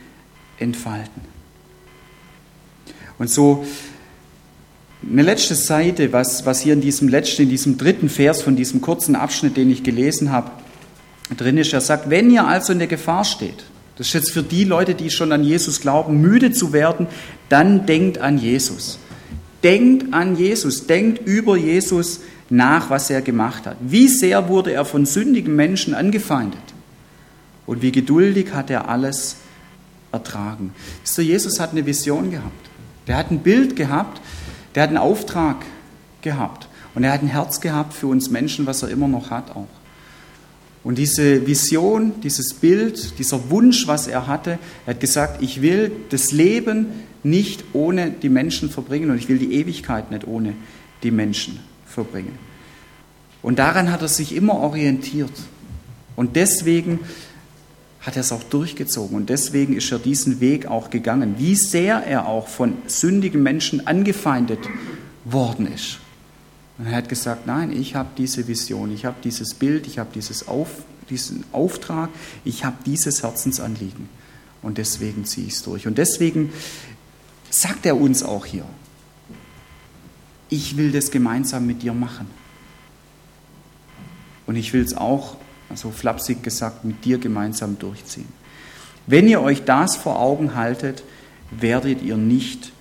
entfalten. 0.58 1.22
Und 3.18 3.30
so 3.30 3.66
eine 5.10 5.22
letzte 5.22 5.56
Seite, 5.56 6.12
was, 6.12 6.46
was 6.46 6.62
hier 6.62 6.74
in 6.74 6.82
diesem 6.82 7.08
letzten, 7.08 7.44
in 7.44 7.50
diesem 7.50 7.78
dritten 7.78 8.10
Vers 8.10 8.42
von 8.42 8.56
diesem 8.56 8.82
kurzen 8.82 9.16
Abschnitt, 9.16 9.56
den 9.56 9.70
ich 9.70 9.84
gelesen 9.84 10.32
habe, 10.32 10.52
drin 11.38 11.58
ist. 11.58 11.74
Er 11.74 11.82
sagt, 11.82 12.10
wenn 12.10 12.32
ihr 12.32 12.48
also 12.48 12.74
in 12.74 12.80
der 12.80 12.88
Gefahr 12.88 13.24
steht, 13.24 13.64
das 13.98 14.08
ist 14.08 14.14
jetzt 14.14 14.32
für 14.32 14.44
die 14.44 14.64
Leute, 14.64 14.96
die 14.96 15.10
schon 15.10 15.32
an 15.32 15.44
Jesus 15.44 15.82
glauben, 15.82 16.22
müde 16.22 16.52
zu 16.52 16.72
werden, 16.72 17.08
dann 17.50 17.86
denkt 17.86 18.18
an 18.20 18.38
Jesus. 18.38 18.98
Denkt 19.62 20.14
an 20.14 20.38
Jesus, 20.38 20.88
denkt 20.88 21.28
über 21.28 21.58
Jesus 21.58 22.22
nach, 22.50 22.90
was 22.90 23.10
er 23.10 23.22
gemacht 23.22 23.66
hat. 23.66 23.76
Wie 23.82 24.08
sehr 24.08 24.48
wurde 24.48 24.72
er 24.72 24.86
von 24.86 25.06
sündigen 25.06 25.56
Menschen 25.56 25.94
angefeindet 25.94 26.62
und 27.66 27.82
wie 27.82 27.92
geduldig 27.92 28.54
hat 28.54 28.70
er 28.70 28.88
alles 28.88 29.36
ertragen. 30.12 30.74
Jesus 31.18 31.60
hat 31.60 31.72
eine 31.72 31.86
Vision 31.86 32.32
gehabt. 32.32 32.70
Der 33.08 33.18
hat 33.18 33.32
ein 33.32 33.40
Bild 33.40 33.76
gehabt, 33.76 34.22
der 34.76 34.84
hat 34.84 34.90
einen 34.90 34.98
Auftrag 34.98 35.58
gehabt 36.22 36.68
und 36.96 37.04
er 37.04 37.12
hat 37.12 37.22
ein 37.22 37.28
Herz 37.28 37.60
gehabt 37.60 37.94
für 37.94 38.08
uns 38.08 38.30
Menschen, 38.30 38.66
was 38.66 38.82
er 38.82 38.90
immer 38.90 39.08
noch 39.08 39.30
hat 39.30 39.52
auch. 39.52 39.68
Und 40.84 40.98
diese 40.98 41.46
Vision, 41.46 42.14
dieses 42.22 42.54
Bild, 42.54 43.20
dieser 43.20 43.50
Wunsch, 43.50 43.88
was 43.88 44.08
er 44.08 44.28
hatte, 44.28 44.60
er 44.86 44.94
hat 44.94 45.00
gesagt, 45.00 45.42
ich 45.42 45.62
will 45.62 45.92
das 46.10 46.32
Leben 46.32 46.88
nicht 47.22 47.66
ohne 47.74 48.12
die 48.12 48.30
Menschen 48.30 48.70
verbringen 48.70 49.12
und 49.12 49.18
ich 49.18 49.28
will 49.28 49.40
die 49.40 49.54
Ewigkeit 49.54 50.10
nicht 50.10 50.26
ohne 50.26 50.54
die 51.04 51.12
Menschen 51.12 51.60
verbringen. 51.86 52.38
Und 53.42 53.60
daran 53.60 53.92
hat 53.92 54.02
er 54.02 54.08
sich 54.08 54.36
immer 54.36 54.56
orientiert. 54.56 55.32
Und 56.16 56.36
deswegen 56.36 57.00
hat 58.02 58.16
er 58.16 58.22
es 58.22 58.32
auch 58.32 58.44
durchgezogen 58.44 59.16
und 59.18 59.30
deswegen 59.30 59.76
ist 59.76 59.92
er 59.92 60.00
diesen 60.00 60.40
Weg 60.40 60.66
auch 60.66 60.90
gegangen. 60.90 61.36
Wie 61.38 61.56
sehr 61.56 62.06
er 62.06 62.28
auch 62.28 62.48
von 62.48 62.74
sündigen 62.88 63.44
Menschen 63.44 63.88
angefeindet 63.88 64.60
worden 65.26 65.72
ist. 65.74 66.00
Und 66.80 66.88
er 66.88 66.96
hat 66.96 67.10
gesagt, 67.10 67.46
nein, 67.46 67.72
ich 67.74 67.96
habe 67.96 68.10
diese 68.18 68.48
Vision, 68.48 68.92
ich 68.94 69.04
habe 69.04 69.18
dieses 69.22 69.54
Bild, 69.54 69.86
ich 69.86 70.00
habe 70.00 70.10
dieses 70.16 70.48
Auf, 70.48 70.70
diesen 71.10 71.44
Auftrag, 71.52 72.10
ich 72.46 72.64
habe 72.64 72.78
dieses 72.86 73.22
Herzensanliegen. 73.22 74.08
Und 74.62 74.78
deswegen 74.78 75.26
ziehe 75.26 75.48
ich 75.48 75.54
es 75.54 75.64
durch. 75.64 75.88
Und 75.88 75.98
deswegen 75.98 76.54
sagt 77.50 77.86
er 77.86 78.00
uns 78.00 78.24
auch 78.24 78.46
hier, 78.46 78.64
ich 80.48 80.78
will 80.78 80.94
das 80.94 81.12
gemeinsam 81.12 81.68
mit 81.68 81.84
dir 81.84 81.94
machen. 81.94 82.28
Und 84.48 84.56
ich 84.56 84.72
will 84.72 84.82
es 84.82 84.96
auch, 84.96 85.36
so 85.76 85.92
flapsig 85.92 86.42
gesagt, 86.44 86.86
mit 86.86 87.04
dir 87.04 87.18
gemeinsam 87.18 87.78
durchziehen. 87.78 88.30
Wenn 89.06 89.28
ihr 89.28 89.42
euch 89.42 89.66
das 89.66 89.98
vor 89.98 90.20
Augen 90.20 90.56
haltet, 90.56 91.04
werdet 91.52 92.02
ihr 92.02 92.16
nicht 92.16 92.72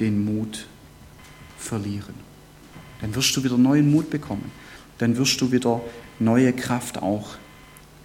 den 0.00 0.24
Mut 0.24 0.66
verlieren. 1.58 2.27
Dann 3.00 3.14
wirst 3.14 3.36
du 3.36 3.44
wieder 3.44 3.56
neuen 3.56 3.90
Mut 3.90 4.10
bekommen. 4.10 4.50
Dann 4.98 5.16
wirst 5.16 5.40
du 5.40 5.52
wieder 5.52 5.80
neue 6.18 6.52
Kraft 6.52 7.00
auch 7.00 7.36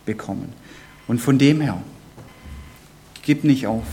bekommen. 0.06 0.54
Und 1.08 1.20
von 1.20 1.38
dem 1.38 1.62
her, 1.62 1.82
gib 3.24 3.44
nicht 3.44 3.68
auf. 3.68 3.86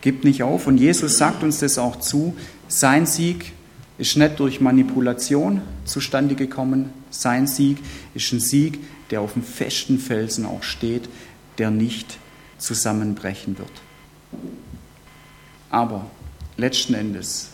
Gib 0.00 0.24
nicht 0.24 0.42
auf. 0.42 0.66
Und 0.66 0.78
Jesus 0.78 1.18
sagt 1.18 1.42
uns 1.42 1.58
das 1.58 1.78
auch 1.78 1.96
zu. 2.00 2.36
Sein 2.68 3.06
Sieg 3.06 3.52
ist 3.98 4.16
nicht 4.16 4.40
durch 4.40 4.60
Manipulation 4.60 5.62
zustande 5.84 6.34
gekommen. 6.34 6.90
Sein 7.10 7.46
Sieg 7.46 7.78
ist 8.14 8.32
ein 8.32 8.40
Sieg, 8.40 8.80
der 9.10 9.20
auf 9.20 9.34
dem 9.34 9.42
festen 9.42 9.98
Felsen 9.98 10.46
auch 10.46 10.62
steht, 10.62 11.08
der 11.58 11.70
nicht 11.70 12.18
zusammenbrechen 12.58 13.58
wird. 13.58 13.70
Aber 15.70 16.10
letzten 16.56 16.94
Endes 16.94 17.50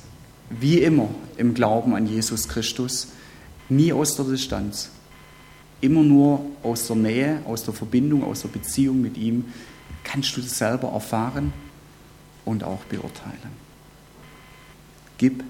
wie 0.50 0.78
immer 0.78 1.08
im 1.36 1.54
Glauben 1.54 1.94
an 1.94 2.06
Jesus 2.06 2.48
Christus, 2.48 3.08
nie 3.68 3.92
aus 3.92 4.16
der 4.16 4.24
Distanz, 4.24 4.90
immer 5.80 6.02
nur 6.02 6.44
aus 6.62 6.86
der 6.86 6.96
Nähe, 6.96 7.42
aus 7.44 7.64
der 7.64 7.74
Verbindung, 7.74 8.24
aus 8.24 8.42
der 8.42 8.48
Beziehung 8.48 9.00
mit 9.00 9.16
ihm, 9.16 9.46
kannst 10.04 10.36
du 10.36 10.40
das 10.40 10.58
selber 10.58 10.88
erfahren 10.88 11.52
und 12.44 12.64
auch 12.64 12.82
beurteilen. 12.84 13.68
Gib 15.18 15.44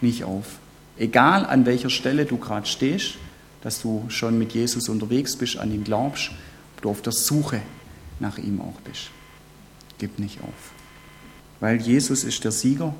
nicht 0.00 0.24
auf. 0.24 0.58
Egal 0.98 1.46
an 1.46 1.64
welcher 1.64 1.90
Stelle 1.90 2.24
du 2.24 2.36
gerade 2.36 2.66
stehst, 2.66 3.14
dass 3.62 3.80
du 3.80 4.04
schon 4.08 4.38
mit 4.38 4.52
Jesus 4.52 4.88
unterwegs 4.88 5.36
bist, 5.36 5.58
an 5.58 5.72
ihn 5.72 5.84
glaubst, 5.84 6.30
ob 6.76 6.82
du 6.82 6.90
auf 6.90 7.02
der 7.02 7.12
Suche 7.12 7.60
nach 8.18 8.38
ihm 8.38 8.60
auch 8.60 8.80
bist. 8.82 9.10
Gib 9.98 10.18
nicht 10.18 10.42
auf. 10.42 10.72
Weil 11.60 11.80
Jesus 11.80 12.24
ist 12.24 12.42
der 12.44 12.52
Sieger 12.52 12.94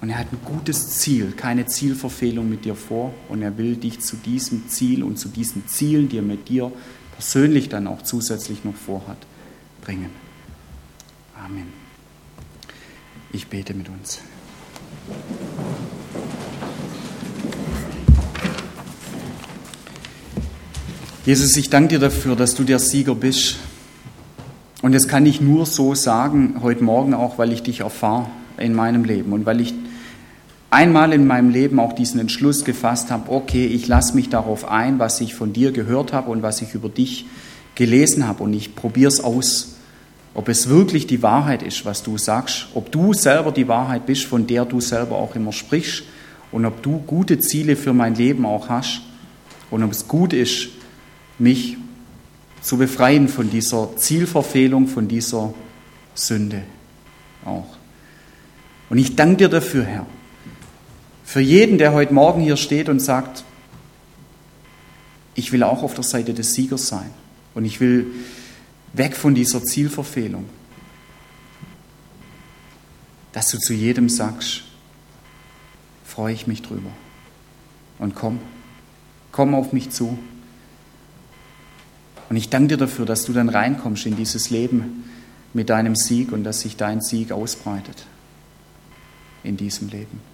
und 0.00 0.08
er 0.08 0.18
hat 0.18 0.32
ein 0.32 0.38
gutes 0.44 0.98
Ziel, 0.98 1.32
keine 1.32 1.66
Zielverfehlung 1.66 2.48
mit 2.48 2.64
dir 2.64 2.74
vor. 2.74 3.12
Und 3.28 3.42
er 3.42 3.58
will 3.58 3.76
dich 3.76 4.00
zu 4.00 4.16
diesem 4.16 4.68
Ziel 4.68 5.02
und 5.02 5.18
zu 5.18 5.28
diesen 5.28 5.68
Zielen, 5.68 6.08
die 6.08 6.18
er 6.18 6.22
mit 6.22 6.48
dir 6.48 6.72
persönlich 7.12 7.68
dann 7.68 7.86
auch 7.86 8.00
zusätzlich 8.00 8.64
noch 8.64 8.74
vorhat, 8.74 9.18
bringen. 9.82 10.10
Amen. 11.44 11.66
Ich 13.32 13.48
bete 13.48 13.74
mit 13.74 13.90
uns. 13.90 14.20
Jesus, 21.26 21.54
ich 21.58 21.68
danke 21.68 21.88
dir 21.88 21.98
dafür, 21.98 22.36
dass 22.36 22.54
du 22.54 22.64
der 22.64 22.78
Sieger 22.78 23.14
bist. 23.14 23.56
Und 24.80 24.94
das 24.94 25.06
kann 25.06 25.26
ich 25.26 25.42
nur 25.42 25.66
so 25.66 25.94
sagen, 25.94 26.56
heute 26.62 26.82
Morgen 26.82 27.12
auch, 27.12 27.36
weil 27.36 27.52
ich 27.52 27.62
dich 27.62 27.80
erfahre 27.80 28.30
in 28.56 28.74
meinem 28.74 29.04
Leben 29.04 29.32
und 29.32 29.44
weil 29.44 29.60
ich 29.60 29.74
einmal 30.70 31.12
in 31.12 31.26
meinem 31.26 31.50
Leben 31.50 31.78
auch 31.80 31.92
diesen 31.92 32.20
Entschluss 32.20 32.64
gefasst 32.64 33.10
habe, 33.10 33.30
okay, 33.30 33.66
ich 33.66 33.88
lasse 33.88 34.14
mich 34.14 34.28
darauf 34.28 34.68
ein, 34.70 34.98
was 34.98 35.20
ich 35.20 35.34
von 35.34 35.52
dir 35.52 35.72
gehört 35.72 36.12
habe 36.12 36.30
und 36.30 36.42
was 36.42 36.62
ich 36.62 36.74
über 36.74 36.88
dich 36.88 37.26
gelesen 37.74 38.26
habe 38.26 38.42
und 38.42 38.52
ich 38.54 38.74
probiere 38.74 39.08
es 39.08 39.20
aus 39.20 39.76
ob 40.34 40.48
es 40.48 40.68
wirklich 40.68 41.06
die 41.06 41.22
Wahrheit 41.22 41.62
ist, 41.62 41.84
was 41.84 42.02
du 42.02 42.16
sagst, 42.16 42.68
ob 42.74 42.92
du 42.92 43.12
selber 43.12 43.52
die 43.52 43.68
Wahrheit 43.68 44.06
bist, 44.06 44.24
von 44.24 44.46
der 44.46 44.64
du 44.64 44.80
selber 44.80 45.16
auch 45.16 45.34
immer 45.34 45.52
sprichst 45.52 46.04
und 46.52 46.64
ob 46.64 46.82
du 46.82 46.98
gute 46.98 47.40
Ziele 47.40 47.76
für 47.76 47.92
mein 47.92 48.14
Leben 48.14 48.46
auch 48.46 48.68
hast 48.68 49.02
und 49.70 49.82
ob 49.82 49.90
es 49.90 50.06
gut 50.06 50.32
ist, 50.32 50.68
mich 51.38 51.76
zu 52.62 52.76
befreien 52.76 53.28
von 53.28 53.50
dieser 53.50 53.96
Zielverfehlung, 53.96 54.86
von 54.86 55.08
dieser 55.08 55.52
Sünde 56.14 56.62
auch. 57.44 57.76
Und 58.88 58.98
ich 58.98 59.16
danke 59.16 59.36
dir 59.38 59.48
dafür, 59.48 59.84
Herr. 59.84 60.06
Für 61.30 61.38
jeden, 61.38 61.78
der 61.78 61.92
heute 61.92 62.12
Morgen 62.12 62.40
hier 62.40 62.56
steht 62.56 62.88
und 62.88 62.98
sagt, 62.98 63.44
ich 65.36 65.52
will 65.52 65.62
auch 65.62 65.84
auf 65.84 65.94
der 65.94 66.02
Seite 66.02 66.34
des 66.34 66.54
Siegers 66.54 66.88
sein 66.88 67.08
und 67.54 67.64
ich 67.64 67.78
will 67.78 68.08
weg 68.94 69.14
von 69.14 69.32
dieser 69.32 69.62
Zielverfehlung. 69.62 70.46
Dass 73.30 73.48
du 73.52 73.58
zu 73.58 73.72
jedem 73.74 74.08
sagst, 74.08 74.62
freue 76.04 76.34
ich 76.34 76.48
mich 76.48 76.62
drüber. 76.62 76.90
Und 78.00 78.16
komm, 78.16 78.40
komm 79.30 79.54
auf 79.54 79.72
mich 79.72 79.90
zu. 79.90 80.18
Und 82.28 82.34
ich 82.34 82.50
danke 82.50 82.74
dir 82.74 82.76
dafür, 82.76 83.06
dass 83.06 83.24
du 83.24 83.32
dann 83.32 83.50
reinkommst 83.50 84.04
in 84.04 84.16
dieses 84.16 84.50
Leben 84.50 85.04
mit 85.54 85.70
deinem 85.70 85.94
Sieg 85.94 86.32
und 86.32 86.42
dass 86.42 86.62
sich 86.62 86.76
dein 86.76 87.00
Sieg 87.00 87.30
ausbreitet 87.30 88.04
in 89.44 89.56
diesem 89.56 89.90
Leben. 89.90 90.29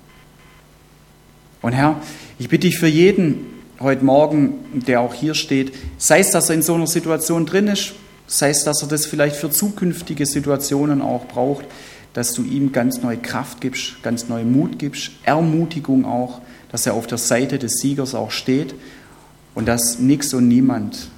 Und 1.63 1.73
Herr, 1.73 2.01
ich 2.39 2.49
bitte 2.49 2.67
dich 2.67 2.79
für 2.79 2.87
jeden 2.87 3.47
heute 3.81 4.05
Morgen, 4.05 4.55
der 4.87 5.01
auch 5.01 5.15
hier 5.15 5.35
steht, 5.35 5.75
sei 5.99 6.21
es, 6.21 6.31
dass 6.31 6.49
er 6.49 6.55
in 6.55 6.63
so 6.63 6.75
einer 6.75 6.87
Situation 6.87 7.47
drin 7.47 7.69
ist, 7.69 7.95
sei 8.27 8.51
es, 8.51 8.65
dass 8.65 8.83
er 8.83 8.89
das 8.89 9.07
vielleicht 9.07 9.37
für 9.37 9.51
zukünftige 9.51 10.27
Situationen 10.27 11.03
auch 11.03 11.27
braucht, 11.27 11.65
dass 12.15 12.33
du 12.33 12.43
ihm 12.43 12.73
ganz 12.73 13.03
neue 13.03 13.19
Kraft 13.19 13.61
gibst, 13.61 14.03
ganz 14.03 14.29
neue 14.29 14.45
Mut 14.45 14.79
gibst, 14.79 15.11
Ermutigung 15.25 16.05
auch, 16.05 16.41
dass 16.71 16.87
er 16.87 16.95
auf 16.95 17.07
der 17.07 17.19
Seite 17.19 17.59
des 17.59 17.79
Siegers 17.79 18.15
auch 18.15 18.31
steht 18.31 18.75
und 19.55 19.67
dass 19.67 19.99
nichts 19.99 20.33
und 20.35 20.49
niemand 20.49 21.09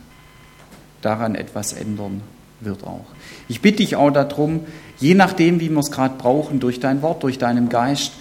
daran 1.01 1.35
etwas 1.35 1.73
ändern 1.73 2.23
wird 2.61 2.83
auch. 2.85 3.07
Ich 3.49 3.61
bitte 3.61 3.79
dich 3.79 3.97
auch 3.97 4.11
darum, 4.11 4.61
je 4.99 5.15
nachdem, 5.15 5.61
wie 5.61 5.69
wir 5.69 5.79
es 5.79 5.91
gerade 5.93 6.17
brauchen, 6.19 6.59
durch 6.59 6.81
dein 6.81 7.03
Wort, 7.03 7.23
durch 7.23 7.39
deinen 7.39 7.69
Geist, 7.69 8.13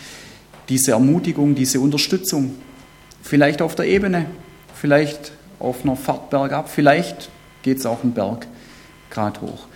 diese 0.70 0.92
Ermutigung, 0.92 1.56
diese 1.56 1.80
Unterstützung, 1.80 2.56
vielleicht 3.22 3.62
auf 3.62 3.76
der 3.76 3.86
Ebene, 3.86 4.26
vielleicht 4.76 5.32
auf 5.60 5.84
einer 5.84 5.96
Fahrt 5.96 6.30
bergab, 6.30 6.70
vielleicht 6.70 7.30
geht 7.62 7.80
es 7.80 7.86
auch 7.86 8.04
einen 8.04 8.14
Berg 8.14 8.48
gerade 9.10 9.42
hoch. 9.42 9.68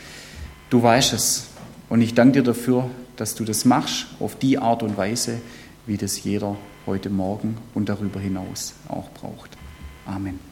Du 0.70 0.82
weißt 0.82 1.14
es 1.14 1.48
und 1.90 2.02
ich 2.02 2.14
danke 2.14 2.40
dir 2.40 2.44
dafür, 2.44 2.90
dass 3.16 3.36
du 3.36 3.44
das 3.46 3.66
machst 3.66 4.08
auf 4.20 4.36
die 4.36 4.58
Art 4.58 4.84
und 4.84 4.98
Weise, 4.98 5.42
wie 5.86 5.98
das 5.98 6.24
jeder 6.24 6.58
heute 6.86 7.10
Morgen 7.10 7.58
und 7.74 7.90
darüber 7.90 8.20
hinaus 8.20 8.74
auch 8.88 9.10
braucht. 9.12 9.58
Amen. 10.06 10.51